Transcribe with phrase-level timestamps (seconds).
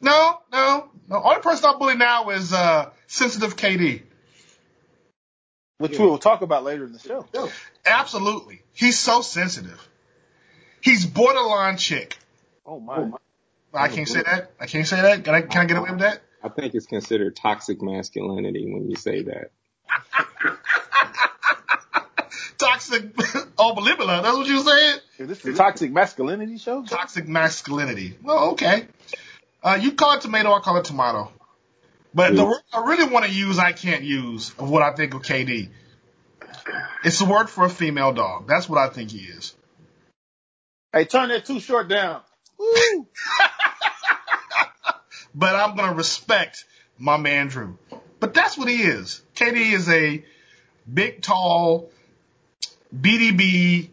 [0.00, 1.22] No, no, no.
[1.22, 4.02] Only person I bully now is uh, sensitive KD.
[5.78, 7.26] Which we will talk about later in the show.
[7.84, 9.86] Absolutely, he's so sensitive.
[10.80, 12.16] He's borderline chick.
[12.64, 13.10] Oh my.
[13.74, 14.52] I can't say that.
[14.58, 15.24] I can't say that.
[15.24, 16.22] Can I, can I get away with that?
[16.42, 19.50] I think it's considered toxic masculinity when you say that.
[22.58, 23.04] Toxic
[23.58, 24.22] oh obalibula.
[24.22, 25.02] That's what you said.
[25.18, 26.84] Is this the toxic masculinity show?
[26.84, 28.16] Toxic masculinity.
[28.22, 28.86] Well, okay.
[29.62, 31.32] Uh, you call it tomato, I call it tomato.
[32.14, 35.14] But the word I really want to use, I can't use of what I think
[35.14, 35.68] of KD.
[37.04, 38.46] It's a word for a female dog.
[38.48, 39.54] That's what I think he is.
[40.92, 42.22] Hey, turn that too short down.
[45.36, 46.64] But I'm gonna respect
[46.96, 47.78] my man Drew.
[48.20, 49.22] But that's what he is.
[49.34, 50.24] KD is a
[50.92, 51.90] big, tall,
[52.94, 53.90] BDB.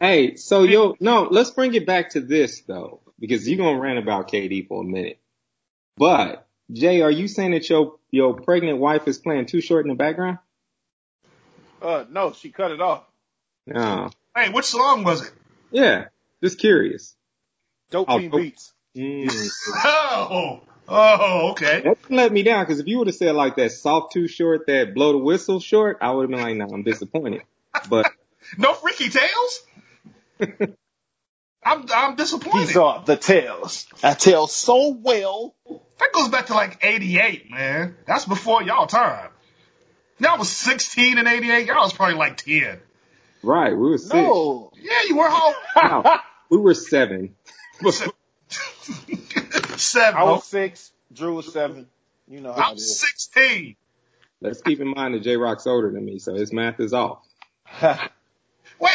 [0.00, 3.98] Hey, so yo, no, let's bring it back to this though, because you're gonna rant
[3.98, 5.18] about KD for a minute.
[5.96, 9.88] But Jay, are you saying that your your pregnant wife is playing too short in
[9.88, 10.38] the background?
[11.82, 13.04] Uh, no, she cut it off.
[13.66, 14.10] No.
[14.34, 15.32] Hey, which song was it?
[15.70, 16.06] Yeah,
[16.42, 17.14] just curious.
[17.90, 18.18] Dope Oh.
[18.18, 18.72] Beats.
[18.96, 19.50] Mm.
[20.86, 21.80] Oh, oh, okay.
[21.80, 24.66] That let me down because if you would have said like that soft too short,
[24.66, 27.42] that blow the whistle short, I would have been like, nah, I'm disappointed.
[27.88, 28.06] But
[28.58, 29.62] No freaky tales.
[31.64, 32.68] I'm I'm disappointed.
[32.68, 33.86] These are the tales.
[34.02, 35.54] I tell so well.
[35.98, 37.96] That goes back to like '88, man.
[38.06, 39.30] That's before y'all time.
[40.18, 41.66] Y'all was 16 in '88.
[41.66, 42.78] Y'all was probably like 10.
[43.42, 44.12] right, we were six.
[44.12, 44.70] No.
[44.80, 45.54] Yeah, you were home.
[45.76, 46.18] No,
[46.50, 47.34] we were seven.
[49.76, 50.20] Seven.
[50.20, 50.92] I was six.
[51.12, 51.88] Drew was seven.
[52.28, 53.76] You know how I'm 16.
[54.40, 57.24] Let's keep in mind that J Rock's older than me, so his math is off.
[57.82, 58.00] Wait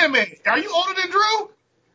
[0.02, 0.42] a minute.
[0.46, 1.50] Are you older than Drew?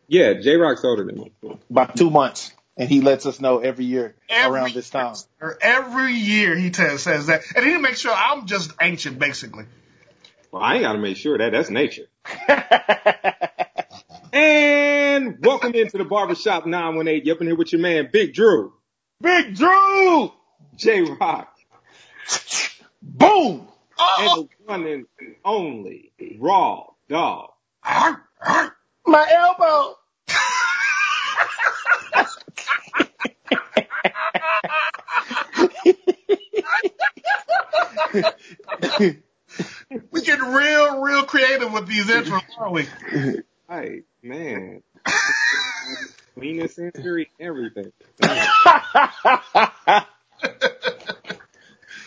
[0.07, 1.33] Yeah, J Rock's older than me.
[1.71, 2.53] By two months.
[2.77, 5.15] And he lets us know every year Every around this time.
[5.41, 9.65] Or every year he tells says that, and he makes sure I'm just ancient, basically.
[10.51, 12.07] Well, I ain't gotta make sure that that's nature.
[14.35, 17.25] And welcome into the Barbershop 918.
[17.25, 18.73] You up in here with your man, Big Drew,
[19.21, 20.33] Big Drew!
[20.75, 21.55] J Rock,
[23.01, 23.69] Boom!
[23.97, 25.07] Oh, and the one and
[25.45, 26.11] only
[26.41, 27.51] Raw Dog.
[27.85, 28.74] arr, arr.
[29.07, 29.97] My elbow!
[40.11, 42.87] we get real, real creative with these intros, aren't we?
[43.69, 44.83] Hey, man.
[46.37, 47.93] Venus injury, everything.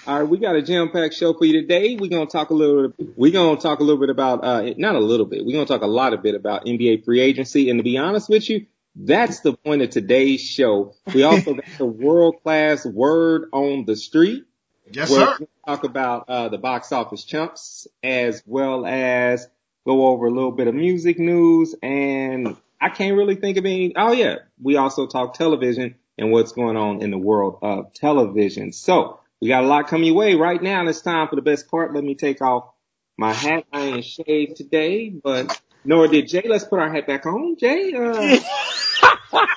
[0.07, 1.97] All right, we got a jam-packed show for you today.
[1.97, 2.93] We're gonna talk a little.
[3.17, 5.45] We're gonna talk a little bit about, uh, not a little bit.
[5.45, 7.69] We're gonna talk a lot of bit about NBA free agency.
[7.69, 10.93] And to be honest with you, that's the point of today's show.
[11.13, 14.45] We also got the world-class word on the street.
[14.89, 15.35] Yes, where sir.
[15.41, 19.45] we talk about uh, the box office chumps as well as
[19.85, 23.93] go over a little bit of music news and I can't really think of any.
[23.93, 28.71] Oh yeah, we also talk television and what's going on in the world of television.
[28.71, 30.79] So we got a lot coming your way right now.
[30.79, 31.93] And it's time for the best part.
[31.93, 32.69] Let me take off
[33.17, 33.65] my hat.
[33.71, 36.43] I ain't shaved today, but nor did Jay.
[36.45, 37.55] Let's put our hat back on.
[37.57, 38.39] Jay, uh,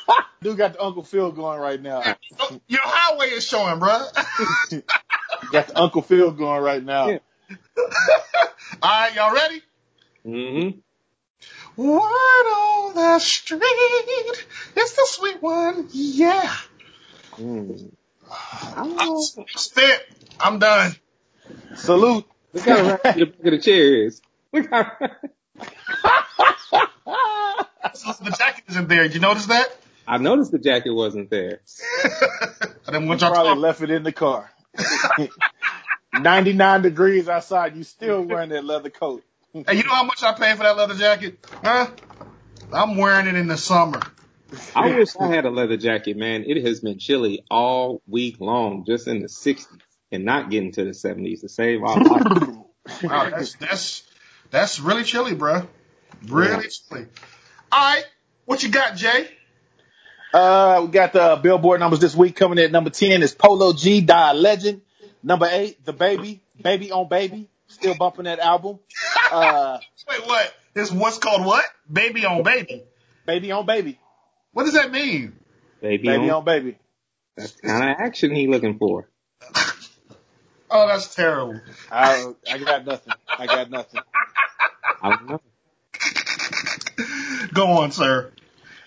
[0.42, 2.02] Dude got the Uncle Phil going right now.
[2.68, 4.82] Your highway is showing, bruh.
[5.52, 7.10] Got the Uncle Phil going right now.
[7.10, 7.18] Yeah.
[8.82, 9.62] All right, y'all ready?
[10.24, 10.78] mm-hmm.
[11.82, 13.60] Word on the street.
[13.62, 15.88] It's the sweet one.
[15.90, 16.56] Yeah.
[17.36, 17.92] Mm.
[18.76, 19.22] I'm
[19.56, 20.02] spent.
[20.40, 20.94] I'm done.
[21.74, 22.26] Salute.
[22.52, 24.20] Look how round the back of the chair is.
[24.52, 24.92] Look how.
[28.22, 29.04] The jacket isn't there.
[29.04, 29.68] Did you notice that?
[30.06, 31.60] I noticed the jacket wasn't there.
[32.86, 33.58] I didn't want You y'all probably talk.
[33.62, 34.50] left it in the car.
[36.12, 37.76] 99 degrees outside.
[37.76, 39.22] You still wearing that leather coat.
[39.52, 41.38] Hey, you know how much I paid for that leather jacket?
[41.62, 41.88] Huh?
[42.72, 44.00] I'm wearing it in the summer.
[44.74, 46.44] I wish I had a leather jacket, man.
[46.46, 49.66] It has been chilly all week long, just in the 60s
[50.12, 52.56] and not getting to the 70s to save our life.
[53.04, 54.02] Wow, that's that's
[54.50, 55.68] that's really chilly, bro.
[56.26, 57.06] Really chilly.
[57.70, 58.04] All right,
[58.46, 59.28] what you got, Jay?
[60.32, 62.34] Uh, we got the Billboard numbers this week.
[62.36, 64.80] Coming in at number 10 is Polo G, Die Legend.
[65.22, 67.50] Number 8, DaBaby, Baby on Baby.
[67.68, 68.78] Still bumping that album.
[69.32, 69.78] Uh,
[70.08, 70.52] Wait, what?
[70.74, 71.64] This what's called what?
[71.92, 72.82] Baby on baby.
[73.26, 73.96] Baby on Baby.
[74.52, 75.34] What does that mean?
[75.80, 76.78] Baby, Baby on, on Baby.
[77.36, 79.08] that's the kind of action he looking for.
[80.72, 81.60] Oh, that's terrible.
[81.90, 83.12] I, I got nothing.
[83.28, 84.00] I got nothing.
[85.02, 85.40] I don't know.
[87.52, 88.30] Go on, sir.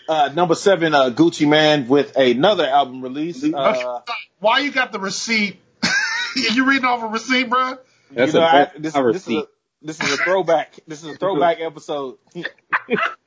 [0.07, 3.44] Uh, number seven, uh, Gucci Mane with another album release.
[3.44, 4.00] Uh,
[4.39, 5.60] Why you got the receipt?
[6.36, 7.77] you reading off a receipt, bro?
[8.12, 9.45] That's you know, a I, book this, cover this is a, seat.
[9.81, 10.80] this is a throwback.
[10.88, 12.18] This is a throwback episode.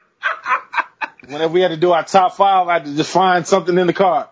[1.24, 3.86] Whenever we had to do our top five, I had to just find something in
[3.86, 4.28] the car.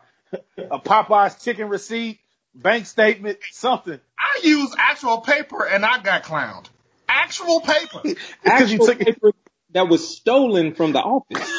[0.58, 2.20] A Popeye's chicken receipt,
[2.54, 3.98] bank statement, something.
[4.18, 6.66] I use actual paper and I got clowned.
[7.08, 8.02] Actual paper.
[8.42, 9.32] Because you took paper
[9.72, 11.50] that was stolen from the office.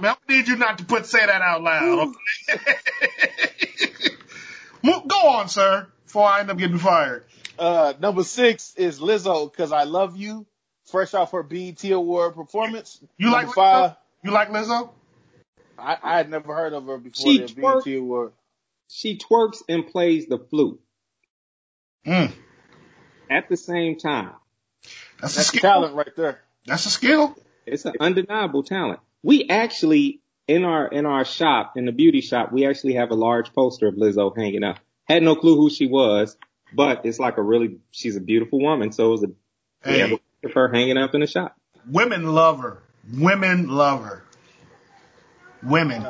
[0.00, 2.14] Man, I need you not to put say that out loud.
[2.48, 2.60] Okay?
[5.06, 7.24] Go on, sir, before I end up getting fired.
[7.58, 10.46] Uh, number six is Lizzo, Cuz I Love You,
[10.86, 13.00] fresh off her BET Award performance.
[13.16, 13.90] You number like five.
[13.90, 13.96] Lizzo?
[14.24, 14.90] You like Lizzo?
[15.78, 17.84] I, I had never heard of her before She the twerked.
[17.84, 18.32] BET Award.
[18.88, 20.80] She twerks and plays the flute
[22.06, 22.32] Mm.
[23.30, 24.32] at the same time.
[25.20, 25.60] That's, a skill.
[25.62, 26.40] talent right there.
[26.66, 27.34] That's a skill.
[27.66, 29.00] It's an undeniable talent.
[29.22, 33.14] We actually in our in our shop in the beauty shop, we actually have a
[33.14, 34.78] large poster of Lizzo hanging up.
[35.04, 36.36] Had no clue who she was,
[36.74, 39.28] but it's like a really she's a beautiful woman, so it was a
[39.90, 41.56] we have a Hey, picture of her hanging up in the shop.
[41.86, 42.82] women love her.
[43.12, 44.22] Women love her.
[45.62, 46.06] Women.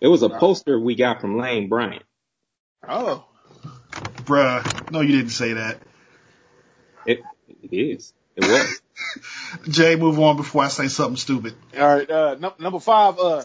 [0.00, 2.02] It was a poster we got from Lane Bryant.
[2.86, 3.24] Oh.
[4.24, 4.90] Bruh.
[4.90, 5.78] No, you didn't say that.
[7.06, 7.20] It
[7.62, 8.12] it is.
[8.36, 8.82] It was.
[9.68, 11.54] Jay, move on before I say something stupid.
[11.78, 13.44] All right, uh, num- number five, uh,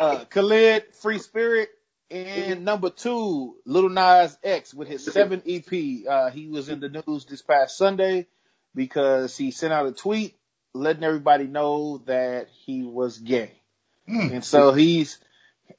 [0.00, 1.70] uh, Khalid, Free Spirit,
[2.10, 6.06] and number two, Lil Nas X with his seven EP.
[6.08, 8.26] Uh, he was in the news this past Sunday
[8.74, 10.36] because he sent out a tweet
[10.72, 13.52] letting everybody know that he was gay,
[14.08, 14.32] Mm.
[14.34, 15.18] and so he's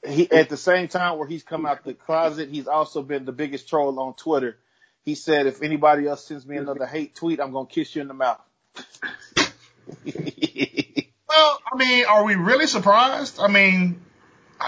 [0.06, 3.32] he at the same time where he's come out the closet, he's also been the
[3.32, 4.56] biggest troll on Twitter.
[5.04, 8.08] He said, "If anybody else sends me another hate tweet, I'm gonna kiss you in
[8.08, 8.40] the mouth."
[11.34, 13.38] Well, I mean, are we really surprised?
[13.40, 14.02] I mean,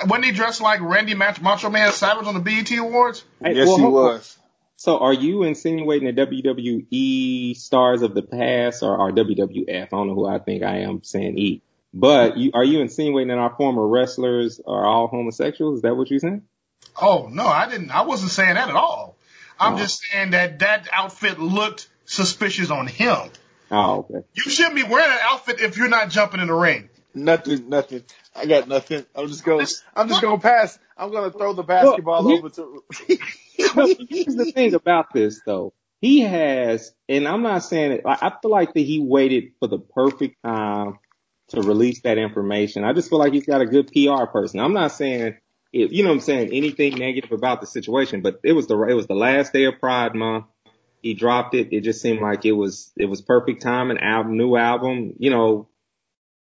[0.06, 3.22] wasn't he dressed like Randy Mach- Macho Man Savage on the BET Awards?
[3.44, 4.38] Yes, well, he was.
[4.76, 9.68] So are you insinuating that WWE stars of the past or, or WWF?
[9.84, 11.62] I don't know who I think I am saying E.
[11.92, 15.76] But you, are you insinuating that our former wrestlers are all homosexuals?
[15.76, 16.42] Is that what you're saying?
[17.00, 17.90] Oh no, I didn't.
[17.92, 19.16] I wasn't saying that at all.
[19.58, 19.78] I'm Oh.
[19.78, 23.16] just saying that that outfit looked suspicious on him.
[23.70, 24.26] Oh, okay.
[24.34, 26.88] You shouldn't be wearing an outfit if you're not jumping in the ring.
[27.14, 28.02] Nothing, nothing.
[28.34, 29.04] I got nothing.
[29.14, 29.66] I'm just going.
[29.94, 30.78] I'm just going to pass.
[30.96, 32.84] I'm going to throw the basketball Well, over to.
[33.76, 35.72] No, here's the thing about this though.
[36.00, 39.68] He has, and I'm not saying it, I I feel like that he waited for
[39.68, 40.98] the perfect time
[41.48, 42.84] to release that information.
[42.84, 44.60] I just feel like he's got a good PR person.
[44.60, 45.36] I'm not saying,
[45.72, 48.80] it, you know what I'm saying, anything negative about the situation, but it was the,
[48.82, 50.46] it was the last day of Pride Month.
[51.02, 51.68] He dropped it.
[51.72, 55.30] It just seemed like it was, it was perfect time, an album, new album, you
[55.30, 55.68] know,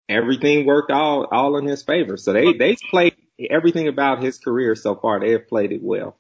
[0.08, 2.16] everything worked all, all in his favor.
[2.16, 3.14] So they, they played
[3.50, 5.20] everything about his career so far.
[5.20, 6.16] They have played it well.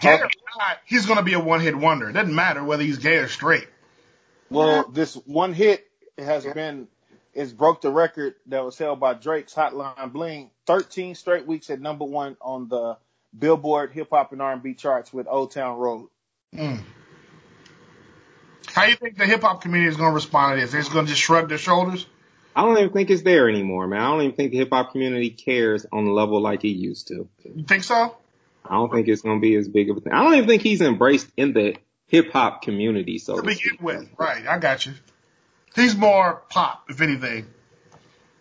[0.00, 2.10] Gay or not, he's going to be a one hit wonder.
[2.10, 3.66] It doesn't matter whether he's gay or straight.
[4.50, 5.86] well, this one hit
[6.18, 6.88] has been
[7.32, 10.50] is broke the record that was held by Drake's Hotline Bling.
[10.66, 12.98] 13 straight weeks at number one on the
[13.38, 16.08] Billboard Hip Hop and R&B charts with Old Town Road.
[16.54, 16.82] Mm.
[18.66, 20.72] How do you think the hip hop community is going to respond to this?
[20.72, 22.06] They're just going to just shrug their shoulders?
[22.56, 24.00] I don't even think it's there anymore, man.
[24.00, 27.08] I don't even think the hip hop community cares on the level like it used
[27.08, 27.28] to.
[27.44, 28.16] You think so?
[28.64, 30.12] I don't think it's going to be as big of a thing.
[30.12, 31.76] I don't even think he's embraced in the
[32.08, 33.82] hip hop community, so To to begin speak.
[33.82, 34.46] with, right?
[34.46, 34.94] I got you.
[35.74, 37.46] He's more pop, if anything.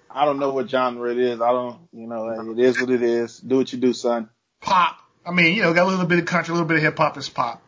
[0.10, 1.40] I don't know what genre it is.
[1.42, 3.38] I don't, you know, it is what it is.
[3.40, 4.30] Do what you do, son.
[4.62, 4.98] Pop.
[5.26, 6.98] I mean, you know, got a little bit of country, a little bit of hip
[6.98, 7.62] hop is pop.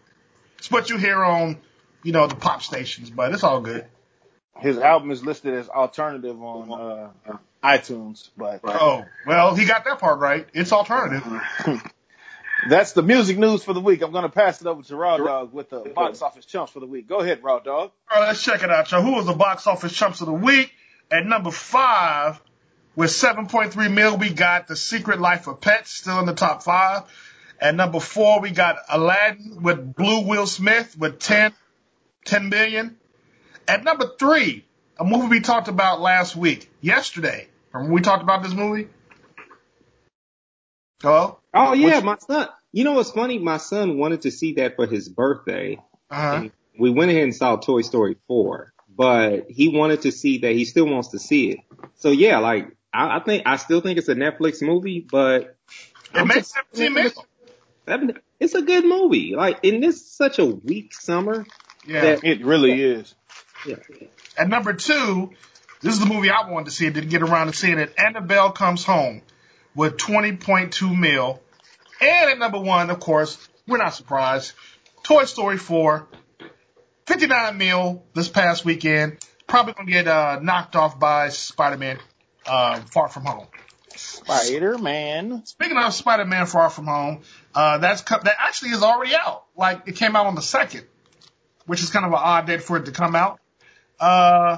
[0.57, 1.57] It's what you hear on,
[2.03, 3.85] you know, the pop stations, but it's all good.
[4.61, 9.99] His album is listed as alternative on uh, iTunes, but Oh, well, he got that
[9.99, 10.47] part right.
[10.53, 11.23] It's alternative.
[12.69, 14.01] That's the music news for the week.
[14.01, 16.81] I'm going to pass it over to Raw Dog with the box office chumps for
[16.81, 17.07] the week.
[17.07, 17.91] Go ahead, Raw Dog.
[18.11, 19.01] All right, let's check it out, y'all.
[19.01, 20.71] Who was the box office chumps of the week?
[21.09, 22.41] At number five,
[22.95, 27.03] with 7.3 mil, we got The Secret Life of Pets, still in the top five.
[27.61, 31.53] At number four, we got Aladdin with Blue Will Smith with 10,
[32.25, 32.97] 10 million.
[33.69, 34.65] At number three,
[34.99, 37.47] a movie we talked about last week, yesterday.
[37.71, 38.87] Remember we talked about this movie?
[41.03, 41.37] Hello?
[41.53, 42.47] Oh yeah, Which- my son.
[42.71, 43.37] You know what's funny?
[43.37, 45.79] My son wanted to see that for his birthday.
[46.09, 46.49] Uh-huh.
[46.79, 50.53] We went ahead and saw Toy Story 4, but he wanted to see that.
[50.53, 51.59] He still wants to see it.
[51.95, 55.57] So yeah, like I, I think I still think it's a Netflix movie, but
[56.15, 57.11] It makes 17 million.
[57.85, 59.35] that- it's a good movie.
[59.35, 61.45] Like in this such a weak summer.
[61.87, 62.01] Yeah.
[62.01, 63.13] that- It really is.
[63.65, 63.75] Yeah.
[64.37, 65.31] At number two,
[65.81, 66.89] This is the movie I wanted to see.
[66.89, 67.93] Didn't get around to seeing it.
[67.97, 69.21] Annabelle Comes Home
[69.75, 71.41] with 20.2 mil.
[72.01, 73.37] And at number one, of course,
[73.67, 74.53] we're not surprised.
[75.03, 76.07] Toy Story 4,
[77.05, 79.17] 59 mil this past weekend.
[79.47, 81.97] Probably gonna get uh, knocked off by Spider-Man
[82.45, 83.47] uh, Far From Home.
[83.95, 85.45] Spider-Man.
[85.45, 87.21] Speaking of Spider-Man Far From Home,
[87.55, 89.45] uh, that's that actually is already out.
[89.55, 90.85] Like it came out on the second,
[91.65, 93.39] which is kind of an odd date for it to come out.
[93.99, 94.57] Uh,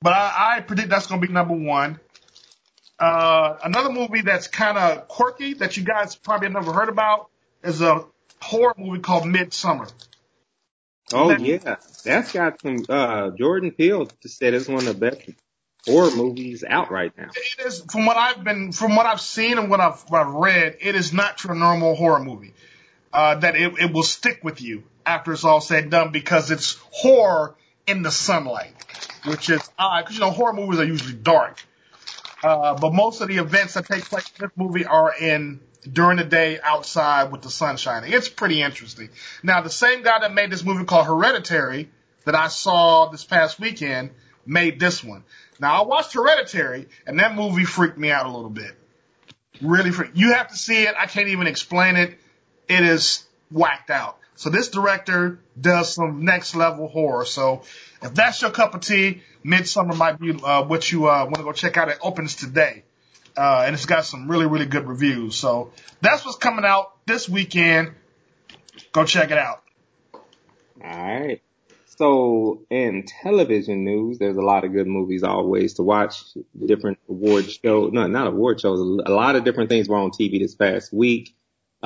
[0.00, 1.98] but I, I predict that's going to be number one.
[2.98, 7.28] Uh, another movie that's kind of quirky that you guys probably never heard about
[7.62, 8.04] is a
[8.40, 9.92] horror movie called Midsommar.
[11.12, 12.84] Oh yeah, that's got some.
[12.88, 15.30] Uh, Jordan Peele said it's one of the best
[15.86, 17.28] horror movies out right now.
[17.34, 20.34] It is from what I've been, from what I've seen and what I've, what I've
[20.34, 20.78] read.
[20.80, 22.54] It is not your normal horror movie.
[23.12, 26.50] Uh, that it, it will stick with you after it's all said and done because
[26.50, 27.54] it's horror
[27.86, 28.74] in the sunlight,
[29.24, 31.64] which is odd because you know horror movies are usually dark.
[32.42, 36.18] Uh, but most of the events that take place in this movie are in during
[36.18, 38.12] the day outside with the sun shining.
[38.12, 39.08] It's pretty interesting.
[39.42, 41.90] Now, the same guy that made this movie called Hereditary
[42.24, 44.10] that I saw this past weekend
[44.44, 45.24] made this one.
[45.58, 48.72] Now, I watched Hereditary, and that movie freaked me out a little bit.
[49.62, 50.16] Really freaked.
[50.16, 50.94] You have to see it.
[50.98, 52.18] I can't even explain it.
[52.68, 54.18] It is whacked out.
[54.36, 57.24] So this director does some next level horror.
[57.24, 57.62] So
[58.02, 61.42] if that's your cup of tea, Midsommar might be uh, what you uh, want to
[61.42, 61.88] go check out.
[61.88, 62.84] It opens today.
[63.36, 65.36] Uh, and it's got some really, really good reviews.
[65.36, 67.92] So that's what's coming out this weekend.
[68.92, 69.62] Go check it out.
[70.14, 70.22] All
[70.82, 71.42] right.
[71.86, 76.22] So in television news, there's a lot of good movies always to watch.
[76.64, 78.80] Different award shows, no, not award shows.
[78.80, 81.34] A lot of different things were on TV this past week.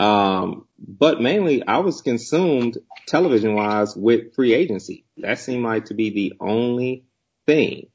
[0.01, 5.05] Um, but mainly I was consumed television wise with free agency.
[5.19, 7.05] That seemed like to be the only
[7.47, 7.89] thing.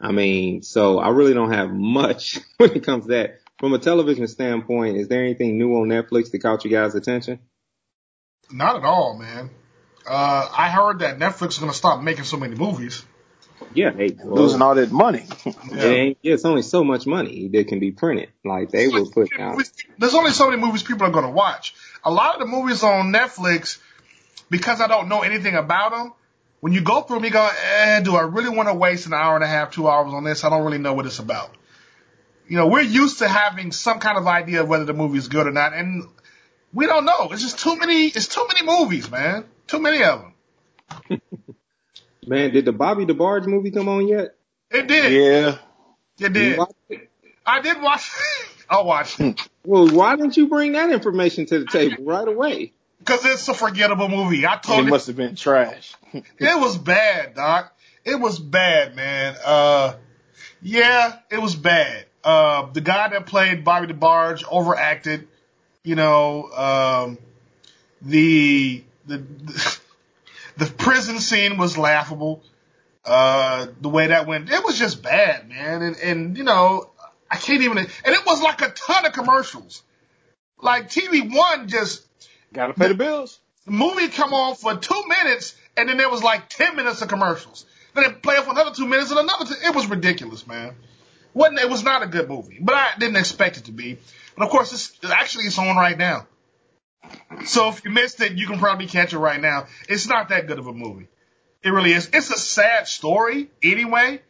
[0.00, 3.40] I mean, so I really don't have much when it comes to that.
[3.58, 7.38] From a television standpoint, is there anything new on Netflix that caught you guys' attention?
[8.50, 9.50] Not at all, man.
[10.08, 13.04] Uh, I heard that Netflix is going to stop making so many movies.
[13.74, 15.24] Yeah, they well, losing all that money.
[15.44, 15.82] yeah.
[15.82, 18.30] It yeah, it's only so much money that can be printed.
[18.44, 19.62] Like they will put out.
[19.98, 21.74] There's only so many movies people are going to watch.
[22.04, 23.78] A lot of the movies on Netflix,
[24.50, 26.12] because I don't know anything about them,
[26.60, 29.14] when you go through them, you go, eh, do I really want to waste an
[29.14, 30.44] hour and a half, two hours on this?
[30.44, 31.50] I don't really know what it's about.
[32.48, 35.26] You know, we're used to having some kind of idea of whether the movie is
[35.26, 36.04] good or not, and
[36.72, 37.30] we don't know.
[37.32, 38.06] It's just too many.
[38.06, 39.44] It's too many movies, man.
[39.66, 41.20] Too many of them.
[42.26, 44.34] man, did the Bobby DeBarge movie come on yet?
[44.70, 45.12] It did.
[45.12, 45.58] Yeah,
[46.26, 46.58] it did.
[46.88, 47.10] It?
[47.44, 48.10] I did watch.
[48.10, 48.48] it.
[48.70, 49.38] I watched it.
[49.64, 52.72] Well, why didn't you bring that information to the table right away?
[52.98, 54.46] Because it's a forgettable movie.
[54.46, 54.86] I told it.
[54.86, 55.94] It must have been trash.
[56.14, 57.76] it was bad, Doc.
[58.04, 59.36] It was bad, man.
[59.44, 59.94] Uh,
[60.62, 62.06] yeah, it was bad.
[62.24, 65.28] Uh, the guy that played Bobby DeBarge overacted.
[65.84, 67.18] You know, um,
[68.00, 69.78] the, the, the,
[70.56, 72.42] the prison scene was laughable.
[73.04, 75.82] Uh, the way that went, it was just bad, man.
[75.82, 76.90] And, and, you know,
[77.30, 79.82] I can't even, and it was like a ton of commercials.
[80.60, 82.06] Like TV One just,
[82.52, 83.40] Gotta pay the bills.
[83.64, 87.08] The movie come on for two minutes, and then there was like ten minutes of
[87.08, 87.64] commercials.
[87.94, 89.46] Then it play for another two minutes and another.
[89.46, 89.54] Two.
[89.64, 90.74] It was ridiculous, man.
[91.34, 93.98] wasn't It was not a good movie, but I didn't expect it to be.
[94.36, 96.26] But of course, it's actually it's on right now.
[97.46, 99.66] So if you missed it, you can probably catch it right now.
[99.88, 101.08] It's not that good of a movie.
[101.62, 102.08] It really is.
[102.12, 104.20] It's a sad story anyway,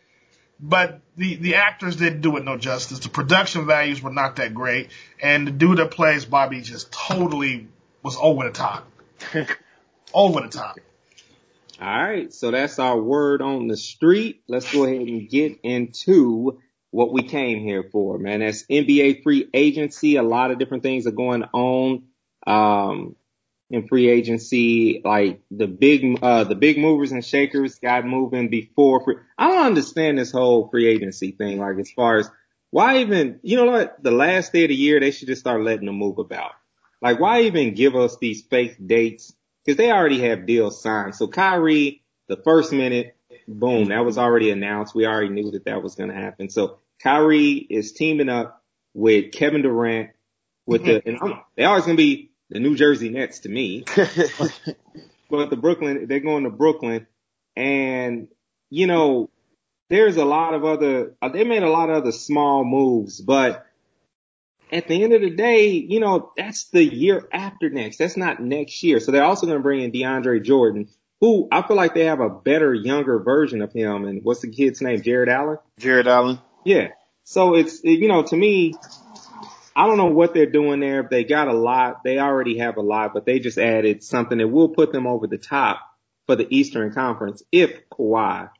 [0.60, 3.00] but the, the actors didn't do it no justice.
[3.00, 7.68] The production values were not that great, and the dude that plays Bobby just totally
[8.02, 8.86] was over the top.
[10.14, 10.78] over the top.
[11.80, 14.42] All right, so that's our word on the street.
[14.46, 16.60] Let's go ahead and get into
[16.90, 18.40] what we came here for, man.
[18.40, 20.16] That's NBA free agency.
[20.16, 22.04] A lot of different things are going on
[22.46, 23.16] um,
[23.70, 25.00] in free agency.
[25.04, 29.02] Like the big, uh, the big movers and shakers got moving before.
[29.04, 31.58] Free- I don't understand this whole free agency thing.
[31.58, 32.30] Like as far as
[32.70, 34.02] why even, you know what?
[34.02, 36.52] The last day of the year, they should just start letting them move about.
[37.02, 39.34] Like, why even give us these fake dates?
[39.64, 41.14] Because they already have deals signed.
[41.14, 44.94] So Kyrie, the first minute, boom, that was already announced.
[44.94, 46.48] We already knew that that was going to happen.
[46.48, 48.62] So Kyrie is teaming up
[48.94, 50.10] with Kevin Durant
[50.64, 53.84] with the, and I'm, they always going to be the New Jersey Nets to me.
[55.30, 57.06] but the Brooklyn, they're going to Brooklyn
[57.56, 58.28] and,
[58.70, 59.30] you know,
[59.88, 63.66] there's a lot of other, uh, they made a lot of other small moves, but
[64.70, 67.98] at the end of the day, you know, that's the year after next.
[67.98, 69.00] That's not next year.
[69.00, 70.88] So they're also going to bring in DeAndre Jordan,
[71.20, 74.06] who I feel like they have a better, younger version of him.
[74.06, 75.02] And what's the kid's name?
[75.02, 75.58] Jarrett Allen?
[75.78, 76.38] Jarrett Allen.
[76.64, 76.88] Yeah.
[77.24, 78.74] So it's, you know, to me,
[79.74, 81.06] I don't know what they're doing there.
[81.08, 82.04] They got a lot.
[82.04, 85.26] They already have a lot, but they just added something that will put them over
[85.26, 85.80] the top
[86.26, 88.50] for the Eastern Conference if Kawhi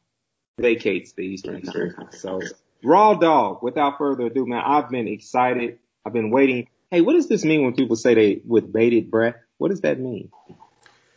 [0.59, 2.21] vacates the Eastern Conference.
[2.21, 2.41] So
[2.83, 5.79] raw dog, without further ado, man, I've been excited.
[6.05, 6.69] I've been waiting.
[6.91, 9.37] Hey, what does this mean when people say they with bated breath?
[9.59, 10.31] What does that mean?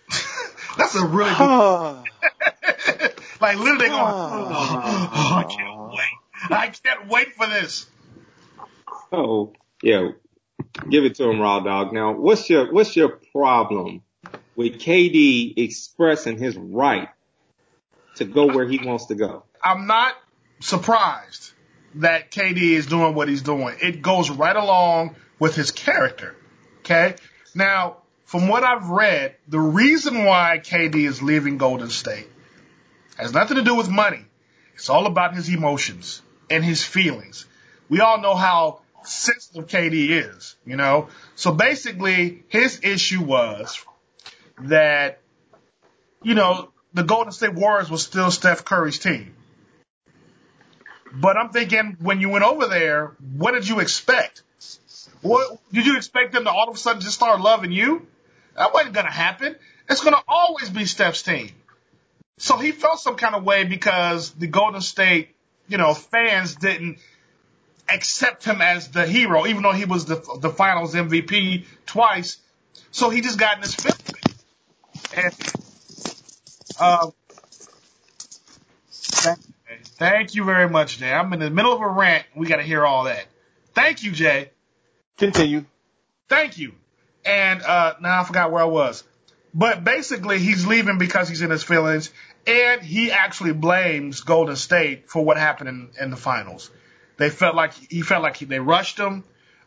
[0.78, 2.04] That's a really good.
[3.42, 6.58] like literally going, oh, oh, I can't wait.
[6.58, 7.88] I can't wait for this.
[9.12, 9.54] Oh,
[9.86, 10.10] yeah.
[10.90, 11.94] Give it to him, raw dog.
[11.94, 14.02] Now, what's your what's your problem
[14.56, 17.10] with KD expressing his right
[18.16, 19.44] to go where he wants to go?
[19.64, 20.14] I'm not
[20.60, 21.52] surprised
[21.96, 23.78] that KD is doing what he's doing.
[23.82, 26.36] It goes right along with his character.
[26.80, 27.16] Okay.
[27.54, 32.28] Now, from what I've read, the reason why KD is leaving Golden State
[33.18, 34.26] has nothing to do with money.
[34.74, 37.46] It's all about his emotions and his feelings.
[37.88, 41.10] We all know how sensitive KD is, you know?
[41.36, 43.84] So basically, his issue was
[44.60, 45.20] that,
[46.24, 49.36] you know, the Golden State Warriors was still Steph Curry's team.
[51.14, 54.44] But I'm thinking when you went over there, what did you expect?
[55.22, 58.06] What did you expect them to all of a sudden just start loving you?
[58.56, 59.56] That wasn't going to happen.
[59.90, 61.50] It's going to always be Steph's team.
[62.38, 65.36] So he felt some kind of way because the Golden State,
[65.68, 67.00] you know, fans didn't
[67.88, 72.38] accept him as the hero, even though he was the, the finals MVP twice.
[72.92, 74.02] So he just got in his feelings.
[75.16, 75.34] And,
[76.80, 77.12] uh,
[79.98, 81.12] thank, you very much, Jay.
[81.12, 82.26] I'm in the middle of a rant.
[82.36, 83.26] We got to hear all that.
[83.74, 84.52] Thank you, Jay.
[85.18, 85.66] Continue.
[86.28, 86.74] Thank you.
[87.26, 89.04] And uh, now I forgot where I was.
[89.54, 92.12] But basically, he's leaving because he's in his feelings,
[92.46, 96.70] and he actually blames Golden State for what happened in, in the finals.
[97.18, 99.24] They felt like he felt like he, they rushed him.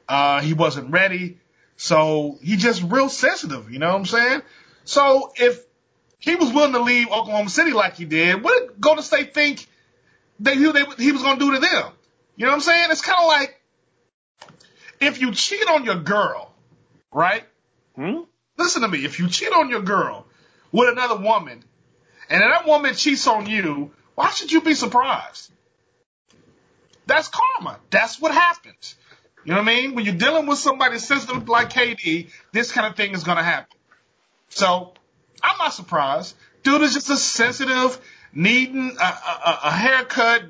[0.09, 1.39] Uh, he wasn't ready,
[1.77, 3.71] so he just real sensitive.
[3.71, 4.43] You know what I'm saying?
[4.85, 5.63] So if
[6.19, 9.67] he was willing to leave Oklahoma City like he did, what did Golden State think
[10.41, 11.93] that he, they, he was going to do to them?
[12.37, 12.87] You know what I'm saying?
[12.91, 13.61] It's kind of like
[15.01, 16.49] if you cheat on your girl
[17.13, 17.45] right?
[17.97, 18.21] Hmm?
[18.57, 19.05] Listen to me.
[19.05, 20.27] If you cheat on your girl
[20.73, 21.63] with another woman,
[22.29, 25.51] and that woman cheats on you, why should you be surprised?
[27.09, 27.81] That's karma.
[27.91, 28.95] That's what happens.
[29.45, 29.95] You know what I mean?
[29.95, 33.43] When you're dealing with somebody sensitive like KD, this kind of thing is going to
[33.43, 33.77] happen.
[34.51, 34.93] So
[35.43, 36.37] I'm not surprised.
[36.63, 37.99] Dude is just a sensitive,
[38.35, 40.43] needing a, a, a haircut,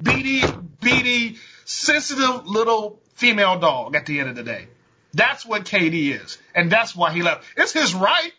[0.00, 0.42] beady,
[0.80, 4.68] beady, sensitive little female dog at the end of the day.
[5.14, 6.38] That's what KD is.
[6.54, 7.44] And that's why he left.
[7.56, 8.32] It's his right.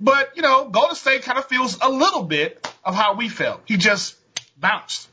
[0.00, 3.60] But, you know, Golden State kind of feels a little bit of how we felt.
[3.66, 4.16] He just
[4.58, 5.08] bounced.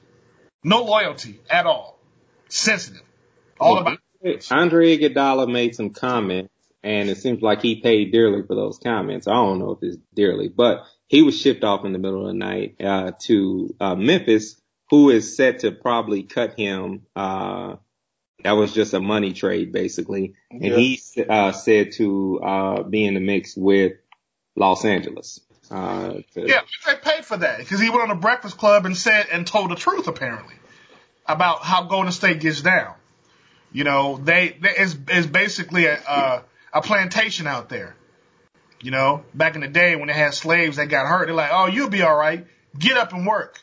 [0.64, 2.00] No loyalty at all.
[2.50, 3.04] Sensitive.
[3.60, 8.42] All well, about Andre Iguodala made some comments and it seems like he paid dearly
[8.44, 9.28] for those comments.
[9.28, 12.28] I don't know if it's dearly, but he was shipped off in the middle of
[12.28, 17.76] the night uh, to uh, Memphis, who is set to probably cut him uh,
[18.44, 20.34] that was just a money trade basically.
[20.52, 20.76] And yeah.
[20.76, 23.94] he uh, said to uh, be in the mix with
[24.56, 25.40] Los Angeles.
[25.72, 29.28] Uh, yeah, they paid for that because he went on the Breakfast Club and said
[29.32, 30.56] and told the truth apparently
[31.28, 32.96] about how Golden State gets down.
[33.72, 37.96] You know, they, they it's, it's basically a, a a plantation out there.
[38.82, 41.52] You know, back in the day when they had slaves that got hurt, they're like,
[41.52, 42.48] "Oh, you'll be all right.
[42.78, 43.62] Get up and work,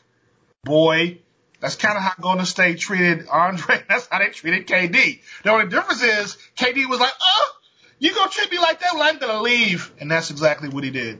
[0.63, 1.19] boy."
[1.59, 3.83] That's kind of how Golden State treated Andre.
[3.89, 5.21] That's how they treated KD.
[5.43, 7.51] The only difference is KD was like, oh,
[7.99, 8.93] you gonna treat me like that?
[8.93, 9.91] Well, I'm gonna leave.
[9.99, 11.19] And that's exactly what he did.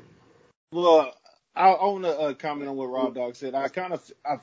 [0.72, 1.14] Well,
[1.56, 3.56] I, I want to uh, comment on what Raw Dog said.
[3.56, 4.38] I kind of, I,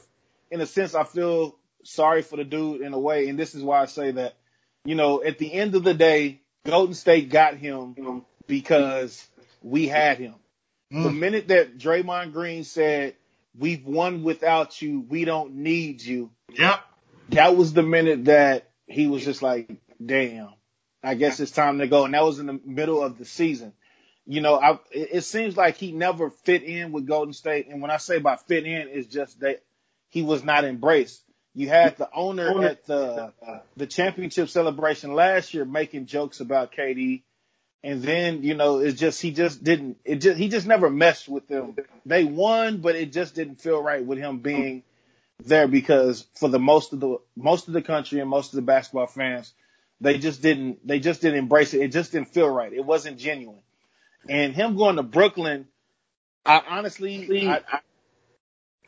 [0.51, 3.29] in a sense, I feel sorry for the dude in a way.
[3.29, 4.35] And this is why I say that,
[4.85, 9.27] you know, at the end of the day, Golden State got him because
[9.63, 10.35] we had him.
[10.93, 11.03] Mm.
[11.05, 13.17] The minute that Draymond Green said,
[13.59, 15.01] we've won without you.
[15.01, 16.31] We don't need you.
[16.55, 16.81] Yep.
[17.31, 19.71] That was the minute that he was just like,
[20.05, 20.51] damn,
[21.03, 22.05] I guess it's time to go.
[22.05, 23.73] And that was in the middle of the season.
[24.27, 27.69] You know, I, it seems like he never fit in with Golden State.
[27.69, 29.63] And when I say by fit in, it's just that
[30.09, 31.23] he was not embraced.
[31.55, 33.33] You had the owner at the
[33.77, 37.23] the championship celebration last year making jokes about KD
[37.85, 41.29] and then, you know, it's just, he just didn't, it just, he just never meshed
[41.29, 41.77] with them.
[42.07, 44.85] They won, but it just didn't feel right with him being
[45.45, 48.63] there because for the most of the, most of the country and most of the
[48.63, 49.53] basketball fans,
[50.01, 51.83] they just didn't, they just didn't embrace it.
[51.83, 52.73] It just didn't feel right.
[52.73, 53.61] It wasn't genuine.
[54.29, 55.67] And him going to Brooklyn
[56.47, 57.79] I honestly, I, I,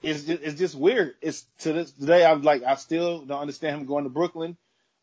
[0.03, 1.15] it's just, it's just weird.
[1.23, 4.57] It's to this day, I'm like, I still don't understand him going to Brooklyn.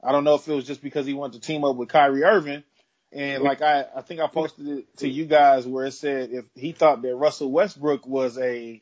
[0.04, 2.24] I don't know if it was just because he wanted to team up with Kyrie
[2.24, 2.63] Irving.
[3.12, 6.46] And like I, I think I posted it to you guys where it said if
[6.56, 8.82] he thought that Russell Westbrook was a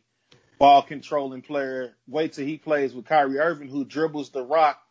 [0.57, 4.81] ball controlling player, wait till he plays with Kyrie Irving, who dribbles the rock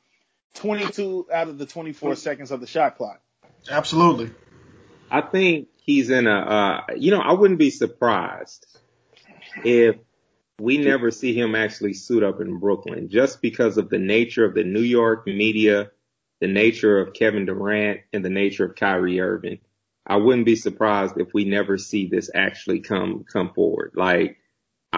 [0.55, 3.21] 22 out of the 24 seconds of the shot clock.
[3.71, 4.31] Absolutely.
[5.11, 8.65] I think he's in a, uh, you know, I wouldn't be surprised
[9.65, 9.97] if
[10.61, 14.55] we never see him actually suit up in Brooklyn just because of the nature of
[14.55, 15.91] the New York media,
[16.41, 19.59] the nature of Kevin Durant and the nature of Kyrie Irving.
[20.07, 23.93] I wouldn't be surprised if we never see this actually come, come forward.
[23.97, 24.39] Like,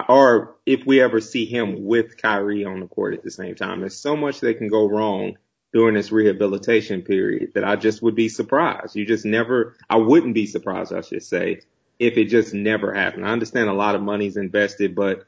[0.07, 3.79] or if we ever see him with Kyrie on the court at the same time.
[3.79, 5.37] There's so much that can go wrong
[5.73, 8.95] during this rehabilitation period that I just would be surprised.
[8.95, 11.61] You just never, I wouldn't be surprised, I should say,
[11.99, 13.25] if it just never happened.
[13.25, 15.25] I understand a lot of money's invested, but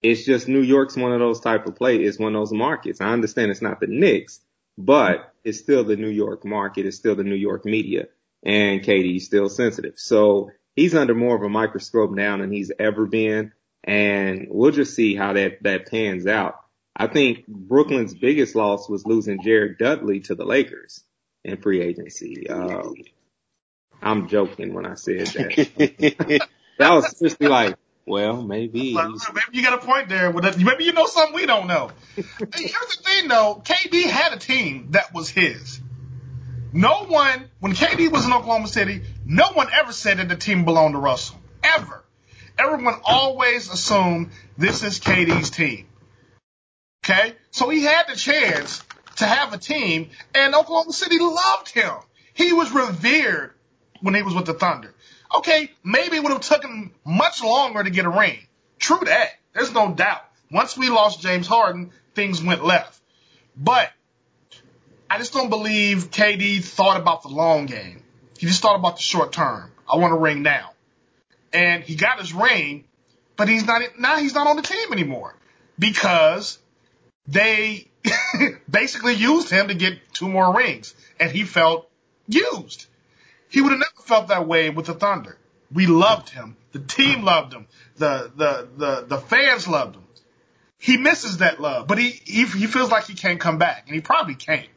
[0.00, 1.96] it's just New York's one of those type of play.
[1.96, 3.00] It's one of those markets.
[3.00, 4.40] I understand it's not the Knicks,
[4.78, 6.86] but it's still the New York market.
[6.86, 8.06] It's still the New York media
[8.44, 9.94] and KD's still sensitive.
[9.96, 13.52] So he's under more of a microscope now than he's ever been.
[13.82, 16.63] And we'll just see how that, that pans out.
[16.96, 21.02] I think Brooklyn's biggest loss was losing Jared Dudley to the Lakers
[21.44, 22.48] in free agency.
[22.48, 22.94] Um,
[24.00, 26.48] I'm joking when I said that.
[26.78, 27.76] that was just like,
[28.06, 28.94] well, maybe.
[28.94, 30.32] Well, maybe you got a point there.
[30.32, 31.90] Maybe you know something we don't know.
[32.14, 33.62] Here's the thing, though.
[33.64, 35.80] KD had a team that was his.
[36.72, 40.64] No one, when KD was in Oklahoma City, no one ever said that the team
[40.64, 41.38] belonged to Russell.
[41.62, 42.04] Ever.
[42.58, 45.86] Everyone always assumed this is KD's team.
[47.04, 47.34] Okay?
[47.50, 48.82] So he had the chance
[49.16, 51.92] to have a team, and Oklahoma City loved him.
[52.32, 53.52] He was revered
[54.00, 54.94] when he was with the Thunder.
[55.36, 58.38] Okay, maybe it would have taken much longer to get a ring.
[58.78, 59.30] True that.
[59.52, 60.22] There's no doubt.
[60.50, 63.00] Once we lost James Harden, things went left.
[63.56, 63.90] But
[65.10, 68.02] I just don't believe KD thought about the long game.
[68.38, 69.70] He just thought about the short term.
[69.90, 70.72] I want a ring now.
[71.52, 72.84] And he got his ring,
[73.36, 75.36] but he's not now he's not on the team anymore
[75.78, 76.58] because
[77.26, 77.88] they
[78.70, 81.90] basically used him to get two more rings, and he felt
[82.26, 82.86] used.
[83.48, 85.38] He would have never felt that way with the Thunder.
[85.72, 86.56] We loved him.
[86.72, 87.66] The team loved him.
[87.96, 90.04] The the the the fans loved him.
[90.78, 93.94] He misses that love, but he he, he feels like he can't come back, and
[93.94, 94.68] he probably can't.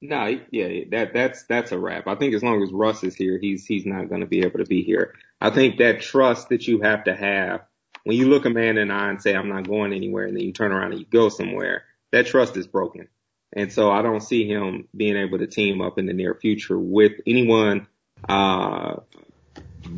[0.00, 2.06] No, yeah, that that's that's a wrap.
[2.06, 4.58] I think as long as Russ is here, he's he's not going to be able
[4.58, 5.14] to be here.
[5.40, 7.62] I think that trust that you have to have
[8.08, 10.34] when you look a man in the eye and say, I'm not going anywhere, and
[10.34, 13.06] then you turn around and you go somewhere, that trust is broken.
[13.52, 16.78] And so I don't see him being able to team up in the near future
[16.78, 17.86] with anyone,
[18.26, 19.00] uh,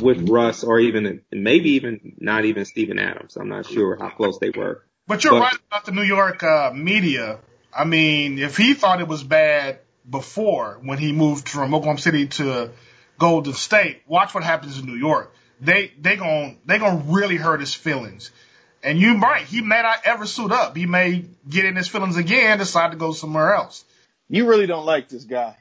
[0.01, 3.37] with Russ or even, maybe even not even Steven Adams.
[3.37, 4.83] I'm not sure how close they were.
[5.07, 7.39] But you're but, right about the New York, uh, media.
[7.73, 9.79] I mean, if he thought it was bad
[10.11, 12.73] before when he moved from Oklahoma City to
[13.21, 17.61] Golden State, watch what happens in New York they they gon' they gonna really hurt
[17.61, 18.31] his feelings.
[18.83, 20.77] And you might he may not ever suit up.
[20.77, 23.85] He may get in his feelings again, decide to go somewhere else.
[24.29, 25.57] You really don't like this guy.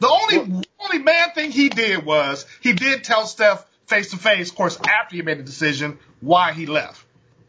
[0.00, 4.16] The only well, only bad thing he did was he did tell Steph face to
[4.16, 7.04] face, of course, after he made the decision, why he left.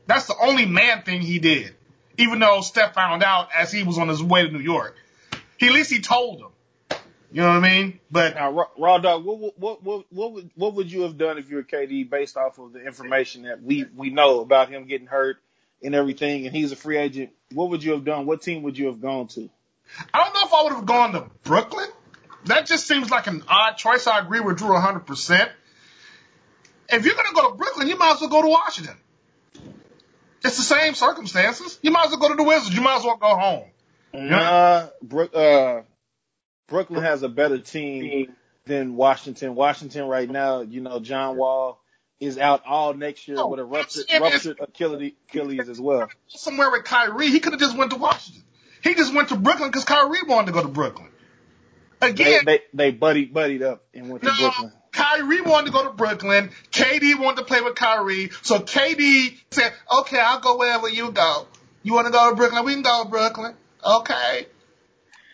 [0.07, 1.75] That's the only man thing he did.
[2.17, 4.95] Even though Steph found out as he was on his way to New York.
[5.57, 6.49] He, at least he told him.
[7.31, 7.99] You know what I mean?
[8.09, 11.37] But now, raw, raw dog, what, what what what would what would you have done
[11.37, 14.87] if you were KD based off of the information that we we know about him
[14.87, 15.37] getting hurt
[15.83, 17.29] and everything, and he's a free agent?
[17.53, 18.25] What would you have done?
[18.25, 19.49] What team would you have gone to?
[20.13, 21.87] I don't know if I would have gone to Brooklyn.
[22.45, 24.07] That just seems like an odd choice.
[24.07, 25.49] I agree with Drew 100%.
[26.91, 28.95] If you're going to go to Brooklyn, you might as well go to Washington.
[30.43, 31.77] It's the same circumstances.
[31.81, 32.75] You might as well go to the Wizards.
[32.75, 33.65] You might as well go home.
[34.13, 35.81] Uh, Brook, uh,
[36.69, 38.33] Brooklyn has a better team
[38.65, 39.55] than Washington.
[39.55, 41.81] Washington right now, you know, John Wall
[42.19, 46.09] is out all next year oh, with a ruptured, ruptured Achilles, Achilles as well.
[46.27, 48.43] Somewhere with Kyrie, he could have just went to Washington.
[48.83, 51.09] He just went to Brooklyn because Kyrie wanted to go to Brooklyn.
[52.01, 54.71] Again, they, they, they buddy buddied up and went to no, Brooklyn.
[54.91, 56.51] Kyrie wanted to go to Brooklyn.
[56.71, 58.31] KD wanted to play with Kyrie.
[58.41, 61.47] So KD said, okay, I'll go wherever you go.
[61.83, 62.65] You want to go to Brooklyn?
[62.65, 63.55] We can go to Brooklyn.
[63.85, 64.47] Okay.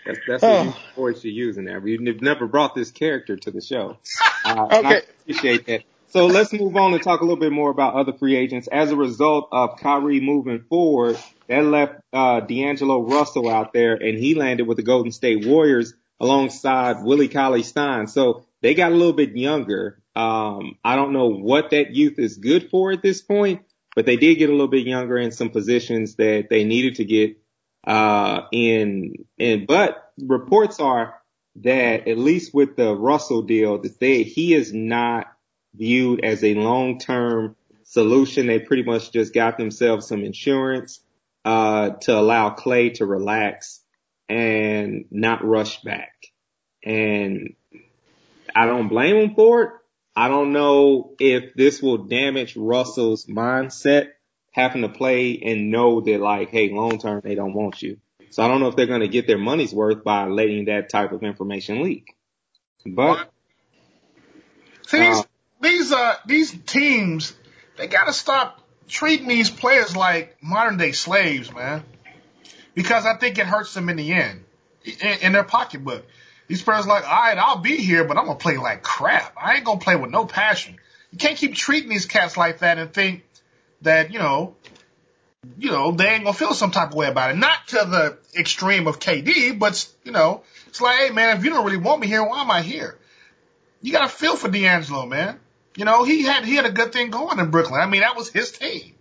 [0.05, 0.63] That's, that's oh.
[0.65, 1.85] the voice you're using there.
[1.85, 3.97] You've never brought this character to the show.
[4.45, 4.87] Uh, okay.
[4.87, 5.83] I appreciate that.
[6.09, 8.69] So let's move on and talk a little bit more about other free agents.
[8.71, 14.17] As a result of Kyrie moving forward, that left uh, D'Angelo Russell out there, and
[14.17, 18.07] he landed with the Golden State Warriors alongside Willie Cauley Stein.
[18.07, 19.99] So they got a little bit younger.
[20.15, 23.63] Um, I don't know what that youth is good for at this point,
[23.95, 27.05] but they did get a little bit younger in some positions that they needed to
[27.05, 27.37] get
[27.85, 29.25] uh, in.
[29.39, 31.15] And but reports are
[31.57, 35.27] that at least with the Russell deal, that they he is not
[35.73, 38.47] viewed as a long term solution.
[38.47, 40.99] They pretty much just got themselves some insurance
[41.43, 43.81] uh, to allow Clay to relax
[44.27, 46.11] and not rush back.
[46.83, 47.55] And
[48.55, 49.69] I don't blame him for it.
[50.15, 54.09] I don't know if this will damage Russell's mindset
[54.55, 57.97] having to play and know that like, hey, long term they don't want you.
[58.29, 60.87] So I don't know if they're going to get their money's worth by letting that
[60.89, 62.15] type of information leak.
[62.85, 63.29] But
[64.87, 65.23] see these uh,
[65.61, 67.33] these uh these teams,
[67.77, 71.83] they got to stop treating these players like modern day slaves, man.
[72.75, 74.45] Because I think it hurts them in the end,
[74.85, 76.05] in, in their pocketbook.
[76.47, 79.35] These players like, all right, I'll be here, but I'm gonna play like crap.
[79.41, 80.77] I ain't gonna play with no passion.
[81.11, 83.23] You can't keep treating these cats like that and think
[83.85, 84.55] that you know,
[85.57, 87.37] you know, they ain't gonna feel some type of way about it.
[87.37, 91.49] Not to the extreme of KD, but you know, it's like, hey man, if you
[91.49, 92.97] don't really want me here, why am I here?
[93.81, 95.39] You gotta feel for D'Angelo, man.
[95.75, 97.81] You know, he had he had a good thing going in Brooklyn.
[97.81, 98.93] I mean, that was his team.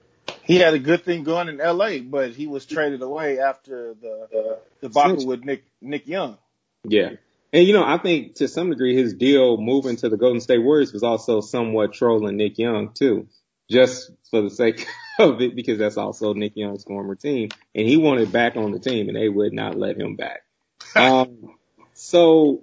[0.42, 4.28] He had a good thing going in LA, but he was traded away after the
[4.34, 6.38] uh, debacle with Nick Nick Young.
[6.84, 7.10] Yeah.
[7.52, 10.58] And you know, I think to some degree his deal moving to the Golden State
[10.58, 13.28] Warriors was also somewhat trolling Nick Young too,
[13.74, 14.86] just for the sake
[15.18, 18.78] of it, because that's also Nick Young's former team, and he wanted back on the
[18.78, 20.40] team, and they would not let him back.
[20.96, 21.56] Um,
[21.94, 22.62] so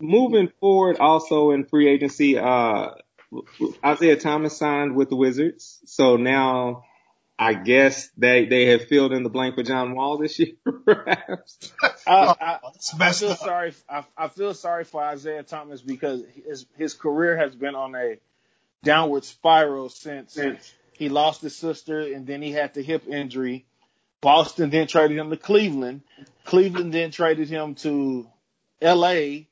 [0.00, 2.90] moving forward, also in free agency, uh,
[3.84, 6.84] Isaiah Thomas signed with the Wizards, so now
[7.38, 10.52] I guess they they have filled in the blank for John Wall this year,
[10.84, 11.72] perhaps.
[12.06, 12.58] I, I,
[12.98, 13.72] I feel sorry.
[13.88, 18.18] I, I feel sorry for Isaiah Thomas because his his career has been on a
[18.82, 23.66] downward spiral since, since he lost his sister and then he had the hip injury.
[24.20, 26.02] Boston then traded him to Cleveland.
[26.44, 28.26] Cleveland then traded him to
[28.82, 29.48] L.A.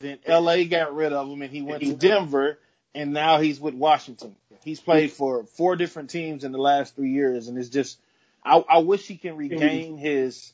[0.00, 0.64] Then L.A.
[0.66, 2.58] got rid of him and he went to Denver
[2.96, 4.34] and now he's with Washington.
[4.64, 8.00] He's played for four different teams in the last three years, and it's just
[8.44, 10.52] I, I wish he can regain his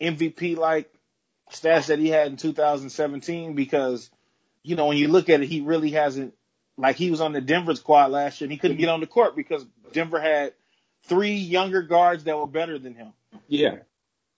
[0.00, 0.92] MVP like
[1.52, 4.10] stats that he had in 2017 because
[4.64, 6.34] you know when you look at it, he really hasn't
[6.78, 9.06] like he was on the Denver squad last year and he couldn't get on the
[9.06, 10.54] court because Denver had
[11.04, 13.12] three younger guards that were better than him.
[13.48, 13.78] Yeah.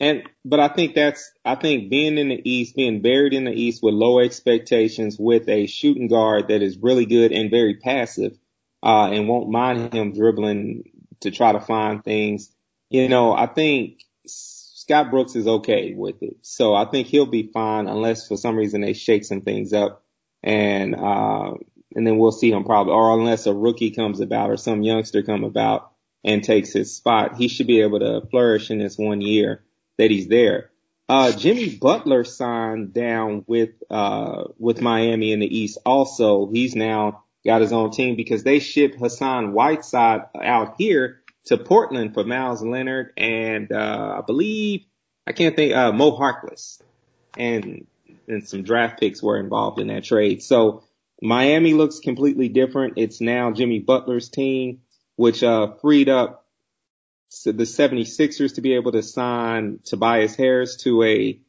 [0.00, 3.52] And, but I think that's, I think being in the East, being buried in the
[3.52, 8.38] East with low expectations with a shooting guard that is really good and very passive,
[8.82, 10.84] uh, and won't mind him dribbling
[11.20, 12.50] to try to find things.
[12.88, 16.38] You know, I think Scott Brooks is okay with it.
[16.40, 20.02] So I think he'll be fine unless for some reason they shake some things up
[20.42, 21.52] and, uh,
[21.94, 25.22] and then we'll see him probably, or unless a rookie comes about or some youngster
[25.22, 25.92] come about
[26.24, 29.62] and takes his spot, he should be able to flourish in this one year
[29.98, 30.70] that he's there.
[31.08, 36.48] Uh, Jimmy Butler signed down with, uh, with Miami in the East also.
[36.52, 42.14] He's now got his own team because they shipped Hassan Whiteside out here to Portland
[42.14, 44.84] for Meyers Leonard and, uh, I believe,
[45.26, 46.80] I can't think, uh, Mo Harkless
[47.36, 47.86] and,
[48.28, 50.42] and some draft picks were involved in that trade.
[50.42, 50.84] So
[51.20, 52.94] Miami looks completely different.
[52.96, 54.80] It's now Jimmy Butler's team,
[55.16, 56.46] which, uh, freed up
[57.44, 61.40] the 76ers to be able to sign Tobias Harris to a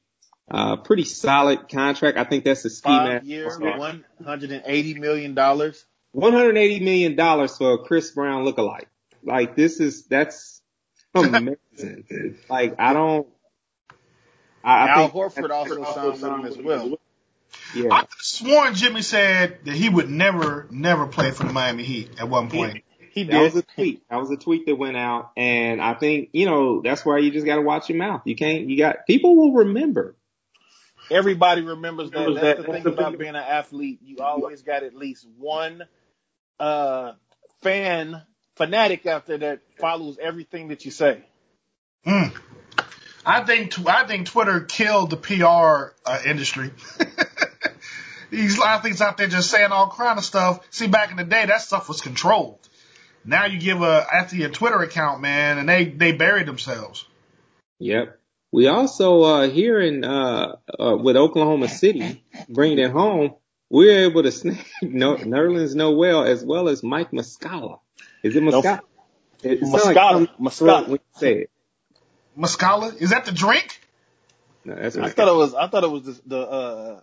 [0.50, 2.18] uh, pretty solid contract.
[2.18, 2.92] I think that's the scheme.
[2.92, 5.36] Five year, $180 million.
[5.36, 8.88] $180 million for a Chris Brown lookalike.
[9.24, 10.62] Like this is, that's
[11.16, 12.38] amazing.
[12.50, 13.28] like I don't,
[14.64, 17.00] I, I Al Horford also signed with him as well.
[17.76, 17.90] Yeah.
[17.92, 22.30] I sworn Jimmy said that he would never, never play for the Miami Heat at
[22.30, 22.84] one point.
[23.12, 23.34] He did.
[23.34, 24.04] That was a tweet.
[24.10, 27.30] That was a tweet that went out, and I think you know that's why you
[27.30, 28.22] just got to watch your mouth.
[28.24, 28.70] You can't.
[28.70, 30.16] You got people will remember.
[31.10, 32.20] Everybody remembers that.
[32.20, 34.00] That's, that's the thing that's about being an athlete.
[34.02, 35.84] You always got at least one
[36.58, 37.14] uh,
[37.62, 38.22] fan
[38.56, 41.22] fanatic out there that follows everything that you say.
[42.06, 42.28] Hmm.
[43.26, 46.72] I think I think Twitter killed the PR uh, industry.
[48.32, 50.66] These athletes out there just saying all kind of stuff.
[50.72, 52.58] See, back in the day, that stuff was controlled.
[53.26, 57.06] Now you give a athlete a Twitter account, man, and they they bury themselves.
[57.80, 58.18] Yep.
[58.52, 63.36] We also uh here in uh, uh with Oklahoma City bringing it home,
[63.70, 67.80] we're able to snag no, Nerlens Noel as well as Mike Muscala.
[68.24, 68.80] Is it Muscala?
[69.44, 70.22] It Muscala.
[70.22, 70.88] Like Muscala.
[70.88, 71.52] When you say it.
[72.38, 73.00] Muscala?
[73.00, 73.81] Is that the drink?
[74.64, 77.00] No, that's I my thought it was I thought it was the the, uh,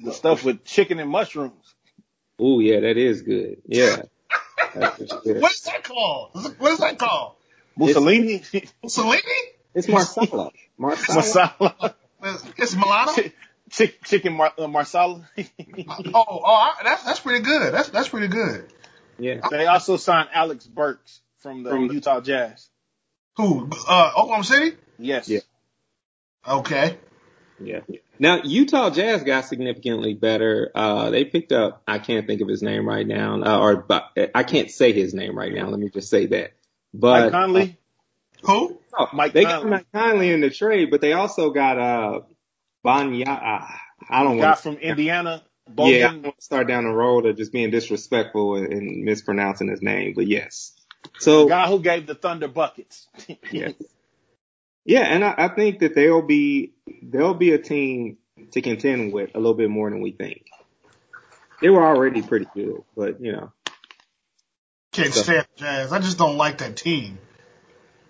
[0.00, 1.74] the stuff with chicken and mushrooms.
[2.38, 3.58] Oh yeah, that is good.
[3.66, 4.02] Yeah.
[4.74, 4.98] That's.
[5.00, 6.30] What is that called?
[6.58, 7.34] What is that called?
[7.76, 8.42] Mussolini,
[8.82, 9.22] Mussolini?
[9.74, 10.50] It's Marsala.
[10.76, 11.22] Marsala.
[11.22, 13.12] masala, It's, it's Milano?
[13.12, 13.32] Chi-
[13.70, 15.28] chick, chicken mar- uh, marsala.
[15.38, 17.72] Oh, oh, I, that's that's pretty good.
[17.72, 18.70] That's that's pretty good.
[19.18, 19.40] Yeah.
[19.50, 22.68] they also signed Alec Burks from the From the- Utah Jazz.
[23.36, 23.70] Who?
[23.88, 24.76] Uh, Oklahoma City?
[24.98, 25.28] Yes.
[25.28, 25.40] Yeah.
[26.46, 26.98] Okay.
[27.62, 27.80] Yeah.
[28.18, 30.70] Now Utah Jazz got significantly better.
[30.74, 31.82] Uh, they picked up.
[31.86, 35.14] I can't think of his name right now, uh, or but I can't say his
[35.14, 35.68] name right now.
[35.68, 36.52] Let me just say that.
[36.92, 37.76] But Mike Conley.
[38.42, 38.78] Who?
[38.98, 39.62] uh, Mike they Conley.
[39.62, 42.20] got Mike Conley in the trade, but they also got uh
[42.82, 43.26] Banya.
[43.28, 43.66] Uh,
[44.08, 44.58] I don't guy want.
[44.58, 45.42] from Indiana.
[45.76, 49.04] Yeah, I don't want to start down the road of just being disrespectful and, and
[49.04, 50.72] mispronouncing his name, but yes.
[51.18, 53.06] So guy who gave the Thunder buckets.
[53.52, 53.74] Yes.
[54.90, 58.16] Yeah, and I, I think that they'll be they'll be a team
[58.50, 60.46] to contend with a little bit more than we think.
[61.62, 63.52] They were already pretty good, but you know,
[64.92, 65.92] Can't So- stand Jazz.
[65.92, 67.18] I just don't like that team.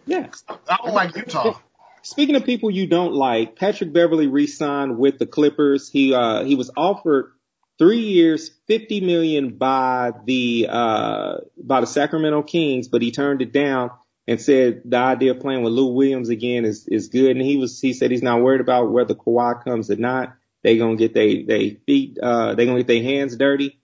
[0.06, 0.28] yeah.
[0.48, 1.58] I don't like Utah.
[2.02, 5.90] Speaking of people you don't like, Patrick Beverley re-signed with the Clippers.
[5.90, 7.32] He uh he was offered
[7.78, 13.52] three years, fifty million by the uh by the Sacramento Kings, but he turned it
[13.52, 13.90] down
[14.30, 17.32] and said the idea of playing with Lou Williams again is is good.
[17.36, 20.34] And he was he said he's not worried about whether Kawhi comes or not.
[20.62, 23.80] They gonna get they they feet uh they gonna get their hands dirty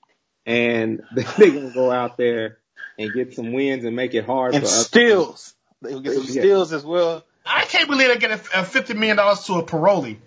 [0.47, 1.03] and
[1.37, 2.59] they gonna go out there
[2.97, 4.87] and get some wins and make it hard and for us.
[4.87, 5.55] steals.
[5.83, 6.43] They'll get some Yeah.
[6.43, 7.25] steals as well.
[7.45, 10.19] I can't believe they get a, a fifty million dollars to a parolee.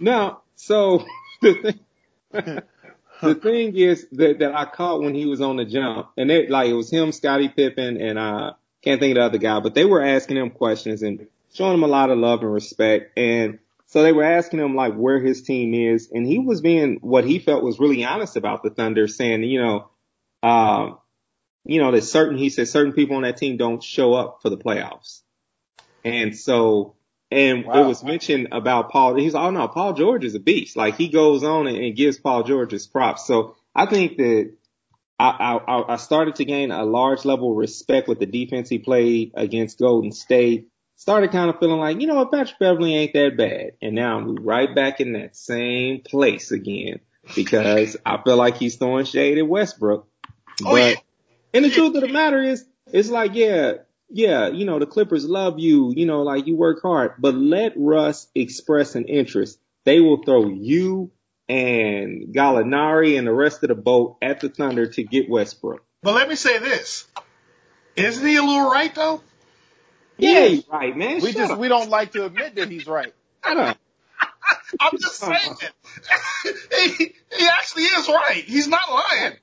[0.00, 1.04] No, so
[1.42, 1.52] the
[2.32, 2.60] thing,
[3.22, 6.48] the thing is that, that I caught when he was on the jump, and it
[6.48, 8.52] like it was him, Scottie Pippen, and uh
[8.84, 11.82] can't think of the other guy, but they were asking him questions and showing him
[11.82, 15.42] a lot of love and respect, and so they were asking him like where his
[15.42, 19.06] team is, and he was being what he felt was really honest about the Thunder,
[19.08, 19.88] saying you know,
[20.42, 20.98] um,
[21.64, 24.50] you know that certain he said certain people on that team don't show up for
[24.50, 25.22] the playoffs,
[26.04, 26.94] and so
[27.30, 27.82] and Wow.
[27.84, 29.16] it was mentioned about Paul.
[29.16, 30.76] He's oh no, Paul George is a beast.
[30.76, 33.26] Like he goes on and, and gives Paul George his props.
[33.26, 34.52] So I think that
[35.18, 38.78] I, I I started to gain a large level of respect with the defense he
[38.78, 40.68] played against Golden State.
[40.96, 44.16] Started kind of feeling like you know what, Patrick Beverley ain't that bad, and now
[44.16, 47.00] I'm right back in that same place again
[47.34, 50.06] because I feel like he's throwing shade at Westbrook.
[50.64, 50.94] Oh, But yeah.
[51.52, 53.74] and the truth of the matter is, it's like, yeah,
[54.08, 57.72] yeah, you know, the Clippers love you, you know, like you work hard, but let
[57.76, 59.58] Russ express an interest.
[59.84, 61.10] They will throw you
[61.48, 65.84] and Gallinari and the rest of the boat at the Thunder to get Westbrook.
[66.02, 67.06] But let me say this:
[67.96, 69.20] isn't he a little right though?
[70.16, 71.20] Yeah, you're right, man.
[71.20, 71.58] We Shut just up.
[71.58, 73.12] we don't like to admit that he's right.
[73.44, 73.78] Shut up.
[74.80, 75.56] I'm just saying.
[76.44, 78.44] he, he actually is right.
[78.44, 79.34] He's not lying.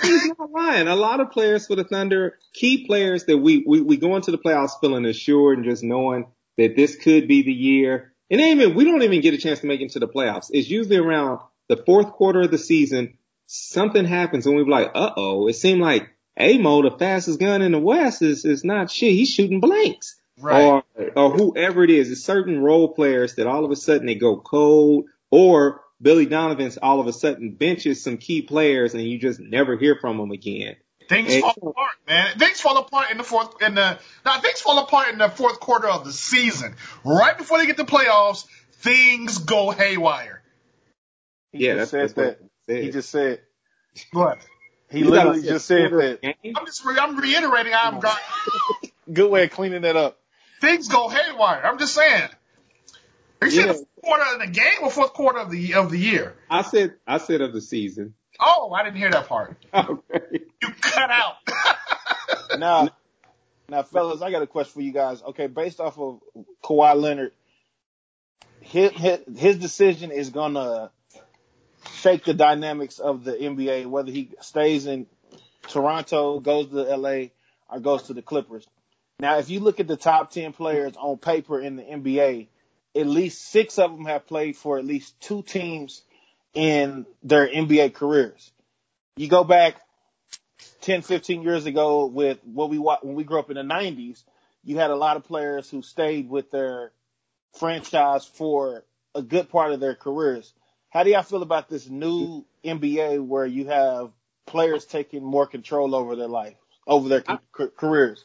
[0.00, 0.88] He's not lying.
[0.88, 4.30] A lot of players for the Thunder, key players that we, we, we go into
[4.30, 6.26] the playoffs feeling assured and just knowing
[6.58, 8.11] that this could be the year.
[8.32, 10.50] And even, we don't even get a chance to make it to the playoffs.
[10.50, 13.18] It's usually around the fourth quarter of the season.
[13.46, 16.08] Something happens and we're like, uh oh, it seemed like
[16.40, 19.12] Amo, the fastest gun in the West is, is not shit.
[19.12, 20.18] He's shooting blanks.
[20.40, 20.64] Right.
[20.64, 20.82] Or,
[21.14, 22.10] or whoever it is.
[22.10, 26.78] It's certain role players that all of a sudden they go cold or Billy Donovan's
[26.78, 30.30] all of a sudden benches some key players and you just never hear from them
[30.30, 30.76] again.
[31.08, 32.38] Things fall apart, man.
[32.38, 35.60] Things fall apart in the fourth in the now things fall apart in the fourth
[35.60, 36.74] quarter of the season.
[37.04, 40.42] Right before they get to playoffs, things go haywire.
[41.52, 42.38] He yeah, just that's, said that's that.
[42.38, 43.40] what it He just said
[44.12, 44.38] What?
[44.90, 46.20] he You literally just said quarter that.
[46.56, 47.74] I'm just re- I'm reiterating.
[47.74, 48.20] I'm got
[49.12, 50.18] Good way of cleaning that up.
[50.60, 51.62] things go haywire.
[51.64, 52.28] I'm just saying.
[53.42, 53.68] Are you saying Yeah.
[53.68, 56.34] the fourth quarter of the game or fourth quarter of the of the year?
[56.50, 58.14] I said, I said of the season.
[58.40, 59.56] Oh, I didn't hear that part.
[59.74, 60.40] Okay.
[60.62, 61.36] You cut out.
[62.58, 62.90] Now,
[63.68, 65.22] now, fellas, I got a question for you guys.
[65.22, 66.20] Okay, based off of
[66.62, 67.32] Kawhi Leonard,
[68.60, 70.90] his his, his decision is gonna
[71.94, 73.86] shake the dynamics of the NBA.
[73.86, 75.06] Whether he stays in
[75.68, 77.28] Toronto, goes to LA,
[77.70, 78.66] or goes to the Clippers.
[79.18, 82.48] Now, if you look at the top ten players on paper in the NBA,
[82.94, 86.02] at least six of them have played for at least two teams
[86.54, 88.52] in their NBA careers.
[89.16, 89.76] You go back
[90.82, 94.22] 10, 15 years ago with what we when we grew up in the 90s,
[94.64, 96.92] you had a lot of players who stayed with their
[97.58, 98.84] franchise for
[99.14, 100.52] a good part of their careers.
[100.90, 104.10] How do y'all feel about this new NBA where you have
[104.46, 107.38] players taking more control over their life, over their ca-
[107.76, 108.24] careers?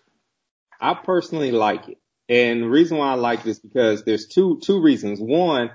[0.79, 1.97] I personally like it.
[2.29, 5.19] And the reason why I like this because there's two two reasons.
[5.21, 5.71] One,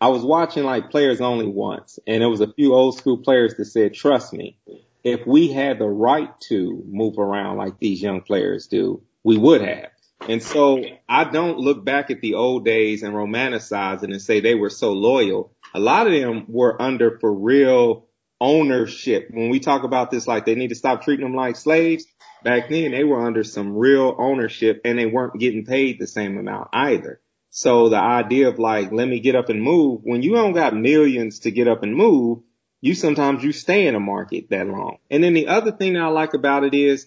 [0.00, 3.54] I was watching like players only once, and there was a few old school players
[3.54, 4.58] that said, "Trust me,
[5.02, 9.62] if we had the right to move around like these young players do, we would
[9.62, 9.90] have."
[10.28, 14.40] And so I don't look back at the old days and romanticize it and say
[14.40, 15.52] they were so loyal.
[15.74, 18.06] A lot of them were under for real
[18.40, 19.28] ownership.
[19.30, 22.06] When we talk about this, like they need to stop treating them like slaves.
[22.44, 26.36] Back then they were under some real ownership and they weren't getting paid the same
[26.38, 27.20] amount either.
[27.56, 30.76] So the idea of like, let me get up and move when you don't got
[30.76, 32.40] millions to get up and move,
[32.82, 34.98] you sometimes you stay in a market that long.
[35.10, 37.06] And then the other thing that I like about it is,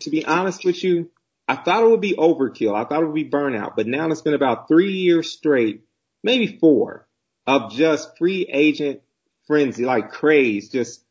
[0.00, 1.12] to be honest with you,
[1.46, 2.74] I thought it would be overkill.
[2.74, 5.84] I thought it would be burnout, but now it's been about three years straight,
[6.20, 7.06] maybe four
[7.46, 9.02] of just free agent
[9.46, 11.04] frenzy, like craze, just,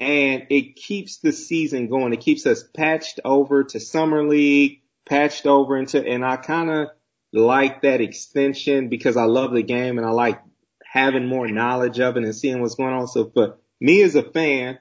[0.00, 2.12] and it keeps the season going.
[2.12, 6.88] It keeps us patched over to summer league, patched over into, and I kind of
[7.32, 10.40] like that extension because I love the game and I like
[10.84, 13.06] having more knowledge of it and seeing what's going on.
[13.06, 14.78] So for me as a fan,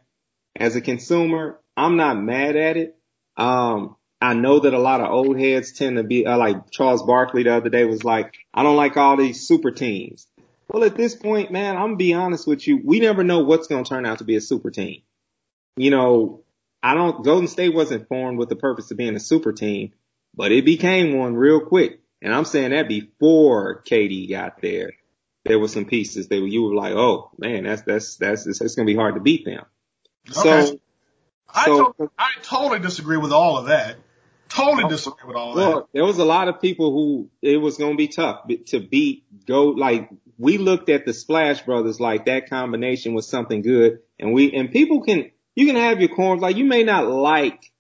[0.55, 2.97] as a consumer, I'm not mad at it.
[3.37, 7.03] Um, I know that a lot of old heads tend to be uh, like Charles
[7.03, 10.27] Barkley the other day was like, I don't like all these super teams.
[10.67, 12.81] Well, at this point, man, I'm gonna be honest with you.
[12.83, 15.01] We never know what's going to turn out to be a super team.
[15.77, 16.43] You know,
[16.83, 19.93] I don't, Golden State wasn't formed with the purpose of being a super team,
[20.35, 21.98] but it became one real quick.
[22.21, 24.91] And I'm saying that before Katie got there,
[25.45, 28.85] there were some pieces that you were like, oh man, that's, that's, that's, it's, to
[28.85, 29.65] be hard to beat them.
[30.37, 30.65] Okay.
[30.65, 30.79] So,
[31.47, 33.97] I, so, to- I totally disagree with all of that.
[34.49, 35.85] Totally oh, disagree with all well, that.
[35.93, 39.23] There was a lot of people who it was going to be tough to beat.
[39.45, 40.09] Go like
[40.39, 44.71] we looked at the Splash Brothers like that combination was something good, and we and
[44.71, 47.71] people can you can have your corners like you may not like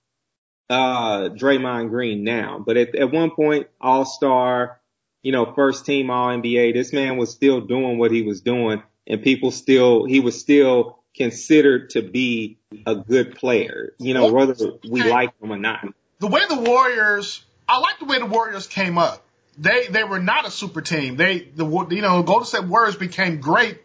[0.69, 4.79] uh Draymond Green now, but at, at one point All Star,
[5.23, 8.83] you know, first team All NBA, this man was still doing what he was doing,
[9.07, 14.55] and people still he was still considered to be a good player, you know, whether
[14.89, 15.85] we like him or not
[16.19, 19.25] the way the Warriors, I like the way the Warriors came up.
[19.57, 21.15] They they were not a super team.
[21.15, 23.79] They the you know Golden State Warriors became great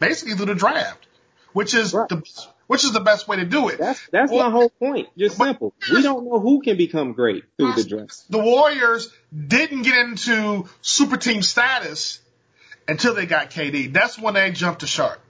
[0.00, 1.06] basically through the draft,
[1.52, 2.08] which is right.
[2.08, 2.22] the
[2.66, 3.78] which is the best way to do it.
[3.78, 5.08] That's that's well, my whole point.
[5.16, 5.74] Just simple.
[5.90, 8.30] We don't know who can become great through the draft.
[8.30, 12.20] The Warriors didn't get into super team status
[12.88, 13.92] until they got KD.
[13.92, 15.20] That's when they jumped the shark.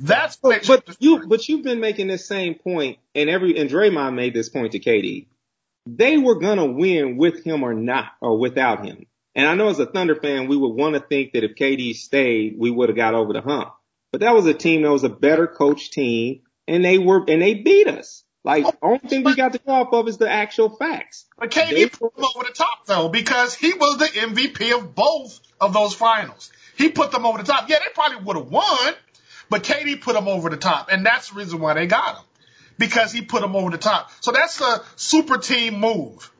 [0.00, 4.14] That's but, but you but you've been making this same point, and every and Draymond
[4.14, 5.26] made this point to KD
[5.86, 9.06] they were gonna win with him or not, or without him.
[9.34, 11.94] And I know as a Thunder fan, we would want to think that if KD
[11.94, 13.74] stayed, we would have got over the hump.
[14.14, 17.42] But that was a team that was a better coach team, and they were and
[17.42, 18.22] they beat us.
[18.44, 21.26] Like only thing we got to go off of is the actual facts.
[21.36, 25.40] But KD put them over the top though, because he was the MVP of both
[25.60, 26.52] of those finals.
[26.78, 27.68] He put them over the top.
[27.68, 28.94] Yeah, they probably would have won,
[29.50, 32.24] but KD put them over the top, and that's the reason why they got him
[32.78, 34.12] because he put them over the top.
[34.20, 36.30] So that's a super team move.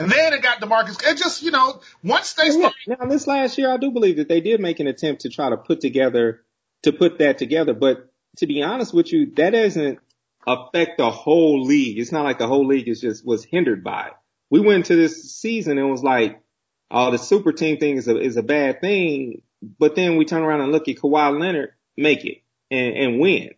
[0.00, 1.00] And then it got DeMarcus.
[1.08, 2.74] It just, you know, once they start.
[2.88, 5.50] Now, this last year, I do believe that they did make an attempt to try
[5.50, 6.42] to put together,
[6.82, 7.74] to put that together.
[7.74, 9.98] But to be honest with you, that doesn't
[10.46, 11.98] affect the whole league.
[11.98, 14.12] It's not like the whole league is just, was hindered by it.
[14.50, 16.40] We went into this season and was like,
[16.90, 19.42] oh, the super team thing is a, is a bad thing.
[19.78, 23.50] But then we turn around and look at Kawhi Leonard make it and, and win.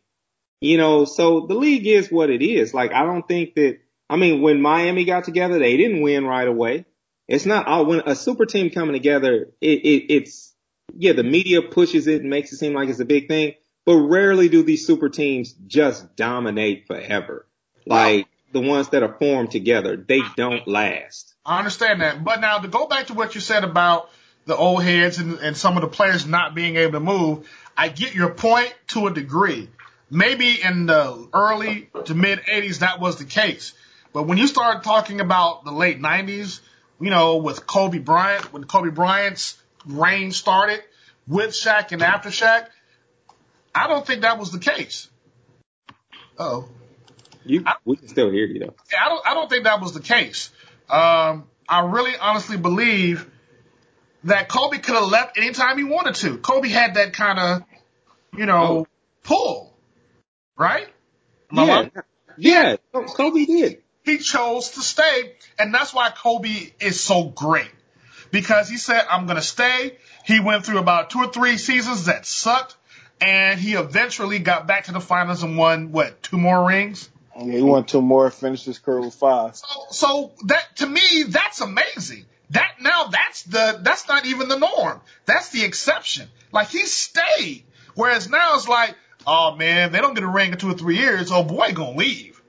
[0.60, 2.72] You know, so the league is what it is.
[2.74, 6.46] Like, I don't think that, I mean, when Miami got together, they didn't win right
[6.46, 6.84] away.
[7.26, 10.51] It's not, oh, when a super team coming together, it, it, it's,
[10.97, 13.97] yeah, the media pushes it and makes it seem like it's a big thing, but
[13.97, 17.47] rarely do these super teams just dominate forever.
[17.86, 21.34] Like the ones that are formed together, they don't last.
[21.45, 22.22] I understand that.
[22.22, 24.11] But now to go back to what you said about
[24.45, 27.88] the old heads and, and some of the players not being able to move, I
[27.88, 29.68] get your point to a degree
[30.12, 33.72] maybe in the early to mid 80s that was the case.
[34.12, 36.61] But when you start talking about the late 90s,
[37.01, 39.57] you know, with Kobe Bryant, when Kobe Bryant's
[39.87, 40.80] reign started
[41.26, 42.66] with Shaq and after Shaq,
[43.74, 45.09] I don't think that was the case.
[46.39, 46.68] Oh.
[47.45, 48.74] You, we can still hear you though.
[49.01, 50.51] I don't, I don't think that was the case.
[50.89, 53.28] Um, I really honestly believe
[54.24, 56.39] that Kobe could have left anytime he wanted to.
[56.39, 57.62] Kobe had that kind of,
[58.37, 58.87] you know, oh.
[59.24, 59.72] pull
[60.57, 60.89] right?
[61.53, 61.89] yeah,
[62.37, 62.76] yeah.
[62.93, 63.83] Kobe did.
[64.05, 67.70] He chose to stay, and that's why Kobe is so great
[68.33, 72.07] because he said, "I'm going to stay." He went through about two or three seasons
[72.07, 72.74] that sucked,
[73.20, 77.09] and he eventually got back to the finals and won what two more rings.
[77.39, 79.57] Yeah, he won two more, finished his career with five.
[79.57, 82.26] So, so that to me, that's amazing.
[82.51, 85.01] That now that's the that's not even the norm.
[85.24, 86.28] That's the exception.
[86.51, 87.64] Like he stayed.
[87.95, 90.99] Whereas now it's like, oh man, they don't get a ring in two or three
[90.99, 91.30] years.
[91.30, 92.43] Oh boy, gonna leave.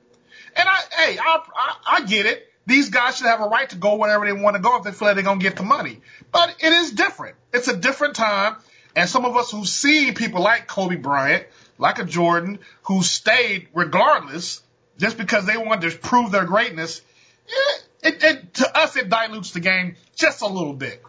[0.55, 2.47] And I, hey, I, I, I get it.
[2.65, 4.91] These guys should have a right to go wherever they want to go if they
[4.91, 5.99] feel like they're gonna get the money.
[6.31, 7.35] But it is different.
[7.51, 8.55] It's a different time.
[8.95, 11.45] And some of us who see people like Kobe Bryant,
[11.77, 14.61] like a Jordan, who stayed regardless,
[14.97, 17.01] just because they wanted to prove their greatness,
[17.47, 21.01] eh, it, it, to us it dilutes the game just a little bit.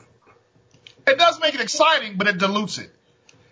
[1.07, 2.90] It does make it exciting, but it dilutes it.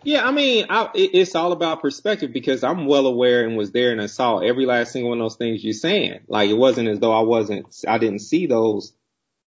[0.05, 3.93] Yeah, I mean, I, it's all about perspective because I'm well aware and was there
[3.93, 6.21] and I saw every last single one of those things you're saying.
[6.29, 8.93] Like it wasn't as though I wasn't, I didn't see those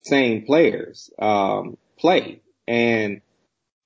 [0.03, 3.21] same players um, play, and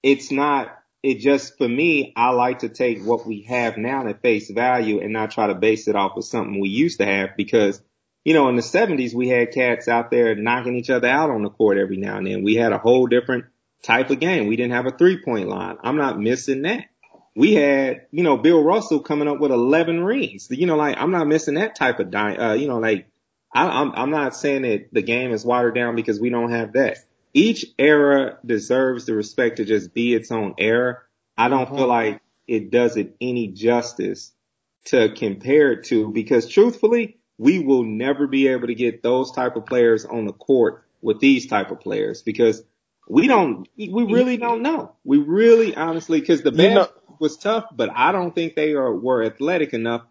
[0.03, 0.73] it's not.
[1.03, 5.01] It just for me, I like to take what we have now at face value
[5.01, 7.81] and not try to base it off of something we used to have because
[8.25, 11.45] you know, in the 70s, we had cats out there knocking each other out on
[11.45, 12.43] the court every now and then.
[12.43, 13.45] We had a whole different
[13.83, 14.47] type of game.
[14.47, 15.77] We didn't have a three point line.
[15.83, 16.87] I'm not missing that.
[17.35, 20.49] We had, you know, Bill Russell coming up with 11 rings.
[20.51, 23.09] You know, like I'm not missing that type of, di- uh, you know, like
[23.55, 26.73] I, I'm, I'm not saying that the game is watered down because we don't have
[26.73, 26.99] that.
[27.35, 31.01] Each era deserves the respect to just be its own era.
[31.37, 34.33] I don't feel like it does it any justice
[34.87, 39.57] to compare it to because truthfully, we will never be able to get those type
[39.57, 42.63] of players on the court with these type of players because
[43.09, 44.95] we don't, we really don't know.
[45.05, 46.89] We really honestly, cause the band you know,
[47.19, 50.03] was tough, but I don't think they are, were athletic enough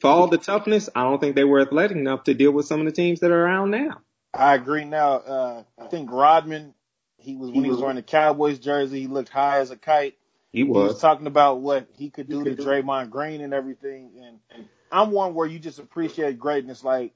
[0.00, 0.88] for all the toughness.
[0.94, 3.30] I don't think they were athletic enough to deal with some of the teams that
[3.30, 4.00] are around now.
[4.32, 5.12] I agree now.
[5.12, 6.74] Uh, I think Rodman,
[7.18, 10.14] he was, when he was wearing the Cowboys jersey, he looked high as a kite.
[10.50, 10.82] He was.
[10.82, 12.68] He was talking about what he could do he could to do.
[12.68, 14.10] Draymond Green and everything.
[14.22, 16.82] And, and I'm one where you just appreciate greatness.
[16.82, 17.12] Like,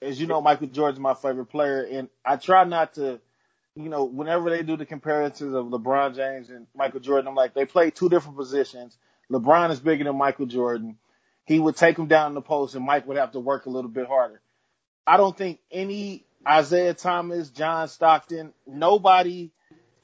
[0.00, 3.20] as you know, Michael Jordan's my favorite player, and I try not to,
[3.74, 7.54] you know, whenever they do the comparisons of LeBron James and Michael Jordan, I'm like,
[7.54, 8.96] they play two different positions.
[9.30, 10.98] LeBron is bigger than Michael Jordan.
[11.44, 13.70] He would take him down in the post, and Mike would have to work a
[13.70, 14.40] little bit harder.
[15.06, 19.50] I don't think any Isiah Thomas, John Stockton, nobody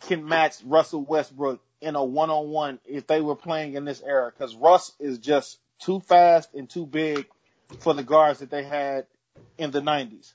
[0.00, 4.54] can match Russell Westbrook in a one-on-one if they were playing in this era because
[4.56, 7.26] Russ is just too fast and too big
[7.80, 9.06] for the guards that they had
[9.58, 10.32] in the 90s.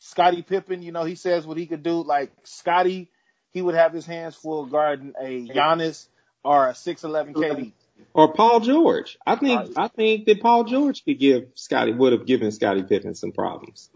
[0.00, 2.02] Scottie Pippen, you know, he says what he could do.
[2.02, 3.10] Like Scottie,
[3.50, 6.08] he would have his hands full guarding a Giannis
[6.42, 7.72] or a 6'11 KD.
[8.14, 9.18] Or Paul George.
[9.26, 13.14] I think I think that Paul George could give Scottie would have given Scottie Pippen
[13.14, 13.90] some problems.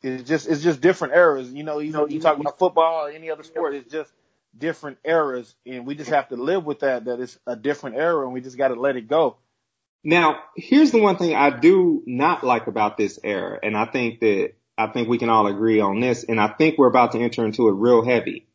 [0.00, 1.52] It's just it's just different eras.
[1.52, 4.12] You know, you know, you talk about football or any other sport, it's just
[4.56, 8.24] different eras and we just have to live with that that it's a different era
[8.24, 9.36] and we just got to let it go.
[10.04, 14.20] Now, here's the one thing I do not like about this era, and I think
[14.20, 17.20] that I think we can all agree on this, and I think we're about to
[17.20, 18.46] enter into it real heavy.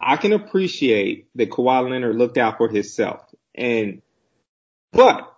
[0.00, 3.22] I can appreciate that Kawhi Leonard looked out for himself,
[3.54, 4.02] and
[4.92, 5.32] but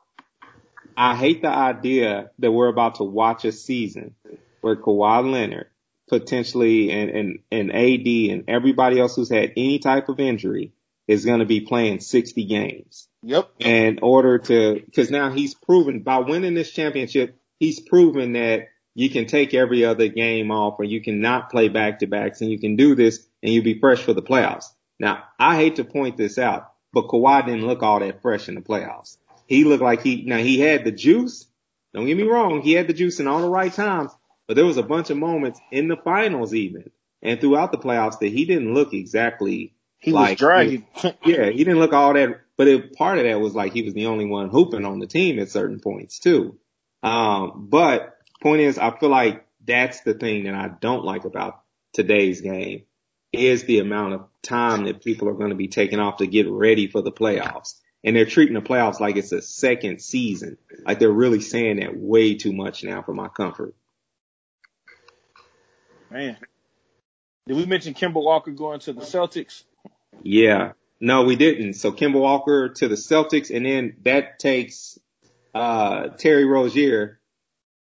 [0.97, 4.15] I hate the idea that we're about to watch a season
[4.61, 5.69] where Kawhi Leonard
[6.09, 10.73] potentially and and and AD and everybody else who's had any type of injury
[11.07, 13.09] is going to be playing 60 games.
[13.23, 13.51] Yep.
[13.59, 18.69] In order to, cause now he's proven by winning this championship, he's proven that
[18.99, 22.41] you can take every other game off or you can not play back to backs
[22.41, 24.65] and you can do this and you'll be fresh for the playoffs.
[24.99, 28.57] Now, I hate to point this out, but Kawhi didn't look all that fresh in
[28.57, 29.17] the playoffs.
[29.47, 31.47] He looked like he, now he had the juice.
[31.95, 32.61] Don't get me wrong.
[32.61, 34.11] He had the juice in all the right times,
[34.49, 36.91] but there was a bunch of moments in the finals even
[37.23, 40.87] and throughout the playoffs that he didn't look exactly he like, was dragging.
[41.25, 43.95] yeah, he didn't look all that, but it, part of that was like he was
[43.95, 46.59] the only one hooping on the team at certain points too.
[47.01, 51.63] Um, but point is, I feel like that's the thing that I don't like about
[51.93, 52.85] today's game
[53.33, 56.49] is the amount of time that people are going to be taking off to get
[56.49, 57.75] ready for the playoffs.
[58.05, 60.57] And they're treating the playoffs like it's a second season.
[60.87, 63.75] Like they're really saying that way too much now for my comfort.
[66.11, 66.37] Man.
[67.47, 69.65] Did we mention Kemba Walker going to the Celtics?
[70.23, 70.73] Yeah.
[71.01, 71.75] No, we didn't.
[71.75, 74.99] So Kemba Walker to the Celtics, and then that takes
[75.55, 77.18] uh Terry Rozier,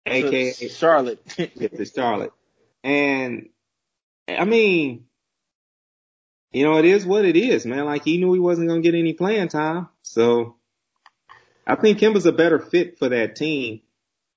[0.05, 2.33] aka Charlotte, to Charlotte.
[2.83, 3.49] And
[4.27, 5.05] I mean,
[6.51, 7.85] you know, it is what it is, man.
[7.85, 10.55] Like he knew he wasn't gonna get any playing time, so
[11.65, 13.81] I think Kemba's a better fit for that team.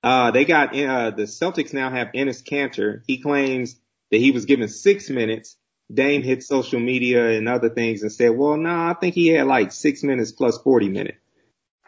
[0.03, 3.01] Uh, they got uh the Celtics now have Enes Kanter.
[3.07, 3.75] He claims
[4.11, 5.57] that he was given six minutes
[5.93, 9.27] Dame hit social media and other things and said, well, no, nah, I think he
[9.27, 11.17] had like six minutes plus 40 minutes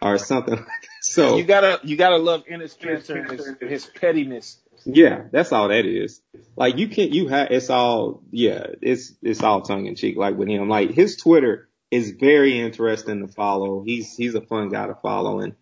[0.01, 0.63] or something.
[1.17, 4.59] so you gotta, you gotta love Enes Kanter and his, his pettiness.
[4.85, 6.21] Yeah, that's all that is.
[6.55, 10.37] Like you can't, you have, it's all, yeah, it's, it's all tongue in cheek, like
[10.37, 10.69] with him.
[10.69, 13.83] Like his Twitter is very interesting to follow.
[13.83, 15.39] He's, he's a fun guy to follow.
[15.41, 15.55] And,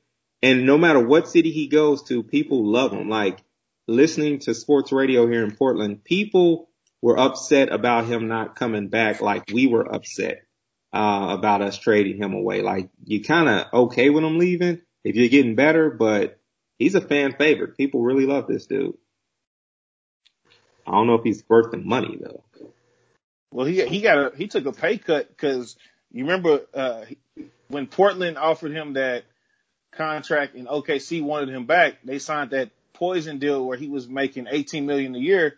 [0.43, 3.09] and no matter what city he goes to, people love him.
[3.09, 3.43] Like
[3.87, 6.69] listening to sports radio here in Portland, people
[7.01, 10.43] were upset about him not coming back like we were upset,
[10.93, 12.61] uh, about us trading him away.
[12.61, 16.39] Like you kind of okay with him leaving if you're getting better, but
[16.79, 17.77] he's a fan favorite.
[17.77, 18.97] People really love this dude.
[20.85, 22.43] I don't know if he's worth the money though.
[23.51, 25.77] Well, he he got a he took a pay cut because
[26.11, 27.05] you remember uh,
[27.69, 29.23] when Portland offered him that
[29.91, 31.97] contract and OKC wanted him back.
[32.03, 35.57] They signed that poison deal where he was making 18 million a year,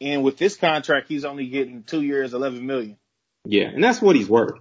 [0.00, 2.98] and with this contract, he's only getting two years, 11 million.
[3.44, 4.60] Yeah, and that's what he's worth.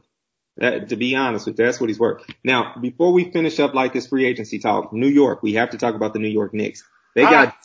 [0.58, 2.24] That, to be honest with you, that's what he's worth.
[2.44, 5.78] Now, before we finish up like this free agency talk, New York, we have to
[5.78, 6.84] talk about the New York Knicks.
[7.16, 7.56] They got.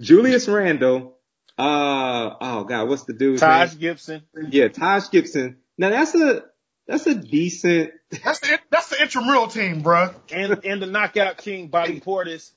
[0.00, 1.16] Julius Randle,
[1.58, 3.80] uh, oh god, what's the dude's Taj name?
[3.80, 4.22] Gibson.
[4.50, 5.58] Yeah, Taj Gibson.
[5.78, 6.44] Now that's a
[6.86, 7.92] that's a decent.
[8.10, 10.10] That's the that's the intramural team, bro.
[10.32, 12.52] And and the knockout king Bobby Portis.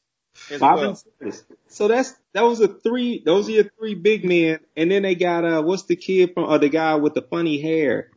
[0.59, 0.99] Bobby well.
[1.21, 1.43] Portis.
[1.67, 3.21] So that's that was a three.
[3.23, 6.45] Those are your three big men, and then they got uh, what's the kid from?
[6.45, 8.09] Uh, the guy with the funny hair.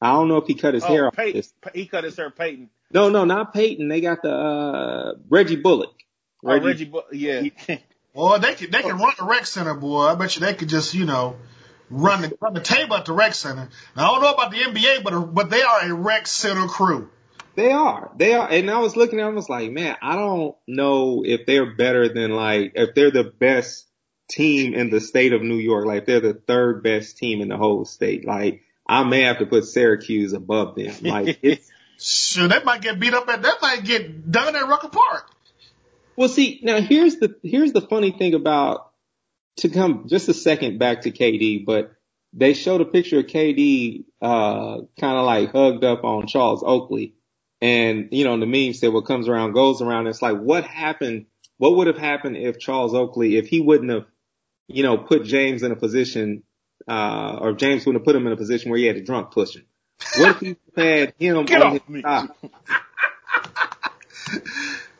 [0.00, 1.42] I don't know if he cut his oh, hair Peyton.
[1.64, 1.74] off.
[1.74, 2.70] He cut his hair, Peyton.
[2.92, 3.88] No, no, not Peyton.
[3.88, 5.94] They got the uh Reggie Bullock.
[6.42, 7.06] Reggie, oh, Reggie Bullock.
[7.12, 7.42] Yeah.
[8.14, 10.06] Boy, they could they could run the rec center, boy.
[10.06, 11.36] I bet you they could just you know
[11.90, 13.68] run the run the table at the rec center.
[13.96, 17.10] Now I don't know about the NBA, but but they are a rec center crew.
[17.56, 18.12] They are.
[18.16, 18.48] They are.
[18.48, 21.74] And I was looking at them, I was like, man, I don't know if they're
[21.74, 23.86] better than like if they're the best
[24.28, 25.86] team in the state of New York.
[25.86, 28.26] Like they're the third best team in the whole state.
[28.26, 30.94] Like I may have to put Syracuse above them.
[31.02, 31.70] Like it's.
[31.98, 33.42] sure, they might get beat up at.
[33.42, 35.30] That might get done at Rucker Park.
[36.16, 38.90] Well, see, now here's the here's the funny thing about
[39.56, 41.92] to come just a second back to KD, but
[42.32, 47.14] they showed a picture of KD uh kind of like hugged up on Charles Oakley,
[47.60, 50.06] and you know the meme said what comes around goes around.
[50.06, 51.26] It's like what happened?
[51.58, 54.04] What would have happened if Charles Oakley, if he wouldn't have,
[54.68, 56.42] you know, put James in a position,
[56.88, 59.32] uh, or James wouldn't have put him in a position where he had a drunk
[59.32, 59.64] push him?
[60.18, 62.02] What if he had him Get on his me.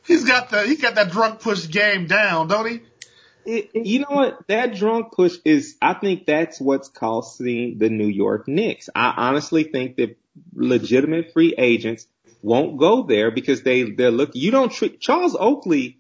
[0.07, 2.80] He's got the he's got that drunk push game down, don't he?
[3.45, 4.47] It, you know what?
[4.49, 5.76] That drunk push is.
[5.82, 8.89] I think that's what's costing the New York Knicks.
[8.95, 10.16] I honestly think that
[10.55, 12.07] legitimate free agents
[12.43, 14.41] won't go there because they they're looking.
[14.41, 15.99] You don't treat Charles Oakley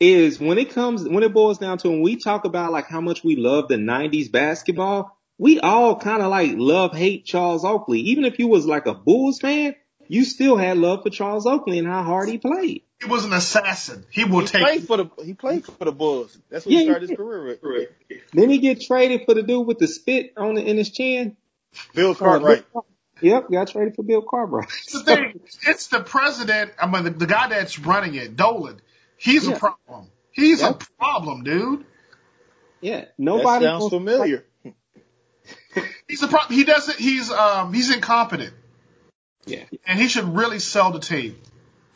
[0.00, 3.00] is when it comes when it boils down to when we talk about like how
[3.00, 5.16] much we love the '90s basketball.
[5.38, 8.00] We all kind of like love hate Charles Oakley.
[8.00, 9.74] Even if you was like a Bulls fan,
[10.08, 12.82] you still had love for Charles Oakley and how hard he played.
[13.00, 14.06] He was an assassin.
[14.10, 14.62] He will he take.
[14.62, 16.38] Played for the, he played for the Bulls.
[16.48, 17.88] That's what yeah, he started his career with.
[18.32, 21.36] Then he get traded for the dude with the spit on the, in his chin.
[21.94, 22.64] Bill Cartwright.
[22.74, 22.80] Uh,
[23.20, 24.68] yep, got traded for Bill Cartwright.
[24.84, 25.40] It's the thing.
[25.66, 26.72] It's the president.
[26.78, 28.80] I mean, the, the guy that's running it, Dolan.
[29.26, 29.54] He's yeah.
[29.54, 30.06] a problem.
[30.30, 30.82] He's yep.
[30.82, 31.84] a problem, dude.
[32.80, 34.44] Yeah, nobody that sounds familiar.
[36.08, 36.56] he's a problem.
[36.56, 36.98] He doesn't.
[36.98, 37.74] He's um.
[37.74, 38.54] He's incompetent.
[39.46, 39.64] Yeah.
[39.86, 41.40] And he should really sell the team.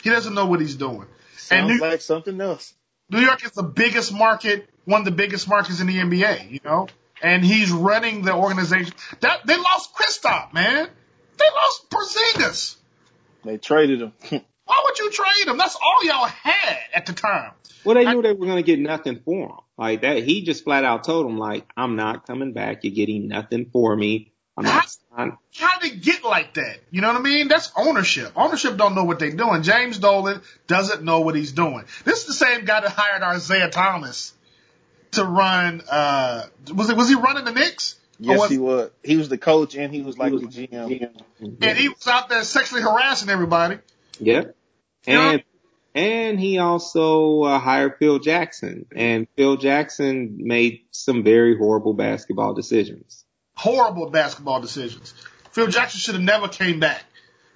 [0.02, 1.06] He doesn't know what he's doing.
[1.36, 2.74] Sounds and New, like something else.
[3.10, 6.60] New York is the biggest market, one of the biggest markets in the NBA, you
[6.64, 6.88] know?
[7.22, 8.94] And he's running the organization.
[9.20, 10.88] That they lost Kristaps, man.
[11.38, 12.76] They lost Porzingis.
[13.44, 14.12] They traded him.
[14.70, 15.58] Why would you trade him?
[15.58, 17.50] That's all y'all had at the time.
[17.82, 19.56] Well, they knew I, they were going to get nothing for him.
[19.76, 22.84] Like that, he just flat out told them, like, I'm not coming back.
[22.84, 24.30] You're getting nothing for me.
[24.56, 24.88] I'm not
[25.58, 26.78] how did it get like that?
[26.92, 27.48] You know what I mean?
[27.48, 28.32] That's ownership.
[28.36, 29.64] Ownership don't know what they're doing.
[29.64, 31.84] James Dolan doesn't know what he's doing.
[32.04, 34.32] This is the same guy that hired Isiah Thomas
[35.12, 35.82] to run.
[35.90, 36.96] uh Was it?
[36.96, 37.96] Was he running the Knicks?
[38.20, 38.90] Yes, was, he was.
[39.02, 41.12] He was the coach and he was like the GM.
[41.40, 43.78] And he was out there sexually harassing everybody.
[44.20, 44.54] Yep.
[45.06, 45.42] And
[45.94, 52.54] and he also uh, hired Phil Jackson, and Phil Jackson made some very horrible basketball
[52.54, 53.24] decisions
[53.60, 55.12] horrible basketball decisions.
[55.50, 57.02] Phil Jackson should have never came back.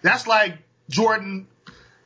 [0.02, 0.58] That's like
[0.90, 1.48] Jordan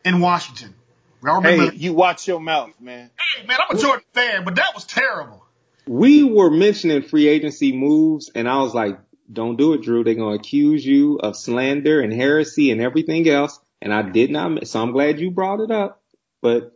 [0.04, 0.74] in Washington.
[1.20, 3.10] Hey, you watch your mouth, man.
[3.18, 5.44] Hey, man, I'm a Jordan fan, but that was terrible.
[5.88, 9.00] We were mentioning free agency moves, and I was like,
[9.32, 10.04] don't do it, Drew.
[10.04, 13.58] They're going to accuse you of slander and heresy and everything else.
[13.80, 16.02] And I did not, so I'm glad you brought it up.
[16.42, 16.72] But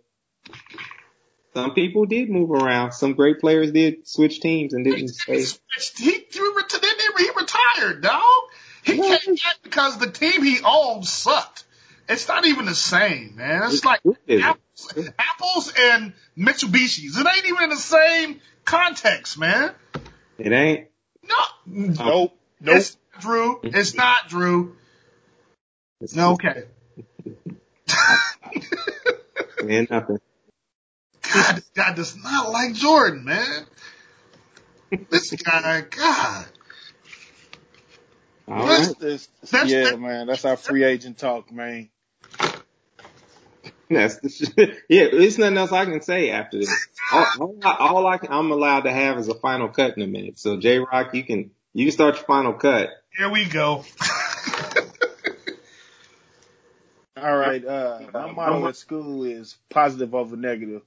[1.54, 2.92] some people did move around.
[2.92, 5.44] Some great players did switch teams and didn't stay.
[5.96, 8.22] He, he, he retired, dog.
[8.82, 11.64] He came back because the team he owned sucked.
[12.08, 13.62] It's not even the same, man.
[13.64, 14.00] It's like
[14.42, 17.18] apples, apples and Mitsubishis.
[17.18, 19.72] It ain't even in the same context, man.
[20.38, 20.88] It ain't.
[21.22, 21.34] No,
[21.66, 22.36] Nope.
[22.60, 22.76] Nope.
[22.76, 23.60] it's Drew.
[23.62, 24.76] It's not Drew.
[26.00, 26.64] It's No, okay.
[29.60, 30.18] and nothing.
[31.32, 33.66] God, this guy does not like Jordan, man.
[35.10, 36.46] This guy, God.
[38.48, 40.26] All That's- This- That's- yeah, that- man.
[40.26, 41.88] That's our free agent talk, man.
[43.90, 44.78] That's the shit.
[44.88, 46.70] Yeah, there's nothing else I can say after this.
[47.12, 50.02] All, all, I, all I can, I'm allowed to have is a final cut in
[50.02, 50.38] a minute.
[50.38, 52.90] So J Rock, you can you can start your final cut.
[53.16, 53.84] Here we go.
[57.22, 57.64] All right.
[57.72, 60.82] Uh, my motto at school is positive over negative.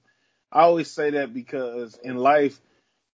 [0.52, 2.60] I always say that because in life,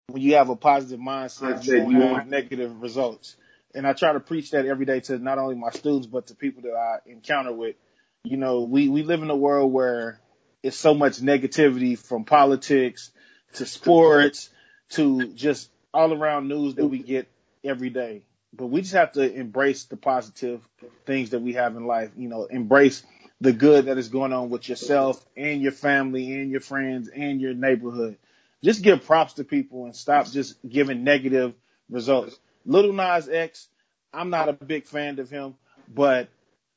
[0.08, 3.36] when you have a positive mindset, you won't have negative results.
[3.74, 6.34] And I try to preach that every day to not only my students, but to
[6.34, 7.76] people that I encounter with.
[8.24, 10.20] You know, we, we live in a world where
[10.62, 13.10] it's so much negativity from politics
[13.54, 14.50] to sports
[14.90, 17.28] to just all around news that we get
[17.64, 18.22] every day.
[18.52, 20.60] But we just have to embrace the positive
[21.06, 22.10] things that we have in life.
[22.16, 23.02] You know, embrace
[23.40, 27.40] the good that is going on with yourself and your family and your friends and
[27.40, 28.18] your neighborhood.
[28.62, 31.54] Just give props to people and stop just giving negative
[31.88, 32.38] results.
[32.66, 33.68] Lil Nas X,
[34.12, 35.54] I'm not a big fan of him,
[35.88, 36.28] but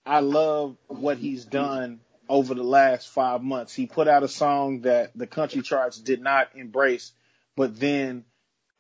[0.05, 1.99] I love what he's done
[2.29, 3.73] over the last five months.
[3.73, 7.11] He put out a song that the country charts did not embrace,
[7.55, 8.23] but then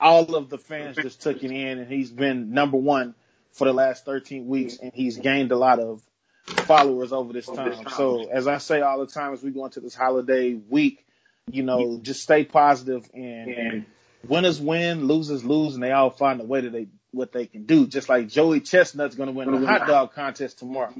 [0.03, 3.15] all of the fans just took it in and he's been number one
[3.53, 6.03] for the last 13 weeks and he's gained a lot of
[6.45, 7.87] followers over this time.
[7.95, 11.05] So as I say all the time, as we go into this holiday week,
[11.49, 13.85] you know, just stay positive and
[14.27, 17.65] winners win, losers lose, and they all find a way that they what they can
[17.65, 17.87] do.
[17.87, 20.93] Just like Joey Chestnut's going to win the hot dog contest tomorrow.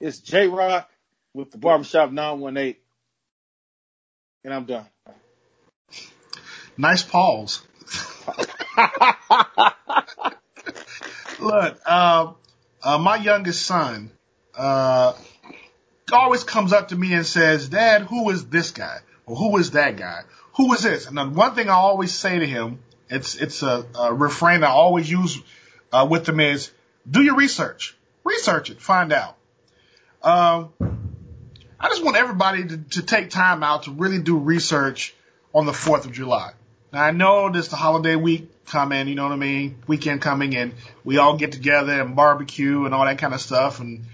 [0.00, 0.90] It's J Rock
[1.32, 2.74] with the Barbershop 918,
[4.44, 4.86] and I'm done.
[6.76, 7.62] Nice pause.
[11.40, 12.32] Look, uh,
[12.82, 14.10] uh, my youngest son
[14.56, 15.14] uh,
[16.12, 18.98] always comes up to me and says, "Dad, who is this guy?
[19.26, 20.20] Or who is that guy?
[20.56, 23.84] Who is this?" And the one thing I always say to him, it's it's a,
[23.98, 25.40] a refrain I always use
[25.92, 26.70] uh, with him is,
[27.10, 29.36] "Do your research, research it, find out."
[30.22, 30.72] Um,
[31.80, 35.14] I just want everybody to, to take time out to really do research
[35.52, 36.52] on the Fourth of July.
[36.92, 40.54] Now I know there's the holiday week coming, you know what I mean, weekend coming,
[40.56, 40.74] and
[41.04, 44.04] we all get together and barbecue and all that kind of stuff, and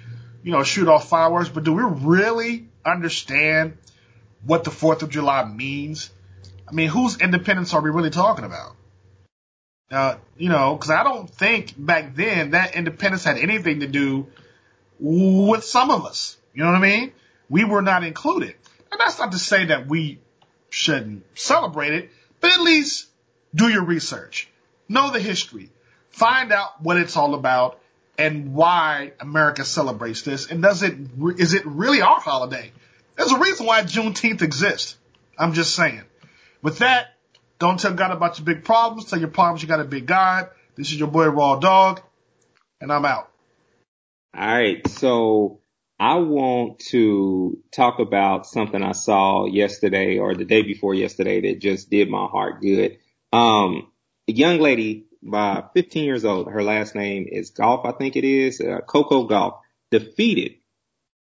[0.42, 1.48] you know shoot off fireworks.
[1.48, 3.76] But do we really understand
[4.44, 6.10] what the Fourth of July means?
[6.68, 8.76] I mean, whose independence are we really talking about?
[9.90, 14.26] Uh, you know, because I don't think back then that independence had anything to do
[15.00, 16.36] with some of us.
[16.54, 17.12] You know what I mean?
[17.48, 18.54] We were not included.
[18.92, 20.18] And that's not to say that we
[20.70, 22.10] shouldn't celebrate it,
[22.40, 23.06] but at least
[23.54, 24.48] do your research.
[24.88, 25.70] Know the history.
[26.10, 27.80] Find out what it's all about
[28.18, 30.50] and why America celebrates this.
[30.50, 30.94] And does it,
[31.38, 32.72] is it really our holiday?
[33.16, 34.96] There's a reason why Juneteenth exists.
[35.38, 36.02] I'm just saying.
[36.62, 37.14] With that,
[37.58, 39.10] don't tell God about your big problems.
[39.10, 40.48] Tell your problems you got a big God.
[40.76, 42.00] This is your boy Raw Dog,
[42.80, 43.30] and I'm out.
[44.34, 45.60] All right, so
[46.00, 51.60] I want to talk about something I saw yesterday or the day before yesterday that
[51.60, 52.98] just did my heart good.
[53.32, 53.90] Um,
[54.28, 58.24] a young lady, by 15 years old, her last name is Gauff, I think it
[58.24, 59.58] is, uh, Coco Gauff,
[59.90, 60.52] defeated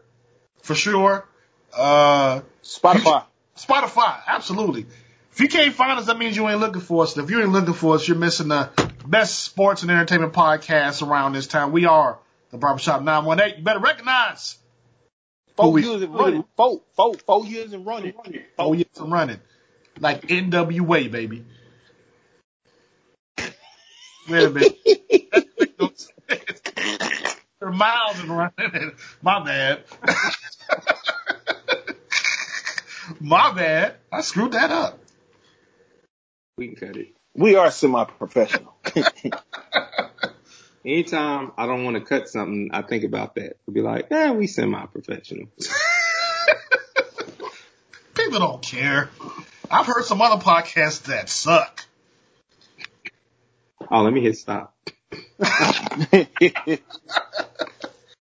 [0.61, 1.27] for sure,
[1.75, 3.23] uh, Spotify.
[3.57, 4.85] Spotify, absolutely.
[5.35, 7.17] If you can't find us, that means you ain't looking for us.
[7.17, 8.69] If you ain't looking for us, you're missing the
[9.05, 11.73] best sports and entertainment podcast around this time.
[11.73, 12.19] We are
[12.51, 13.57] the Barbershop 918.
[13.57, 14.57] You better recognize.
[15.57, 16.45] Four we- years and running.
[16.55, 18.13] Four, four, four years and running.
[18.55, 19.41] Four years of running.
[19.99, 21.43] Like NWA, baby.
[24.29, 24.77] Wait a minute.
[24.85, 26.61] That make no sense.
[27.59, 28.93] They're miles and running.
[29.21, 29.83] My bad.
[33.19, 33.95] My bad.
[34.13, 35.01] I screwed that up.
[36.57, 37.07] We can cut it.
[37.33, 38.73] We are semi-professional.
[40.85, 43.57] Anytime I don't want to cut something, I think about that.
[43.67, 45.47] I'll be like, eh, we semi-professional.
[48.15, 49.09] People don't care.
[49.69, 51.85] I've heard some other podcasts that suck.
[53.91, 54.73] Oh, let me hit stop.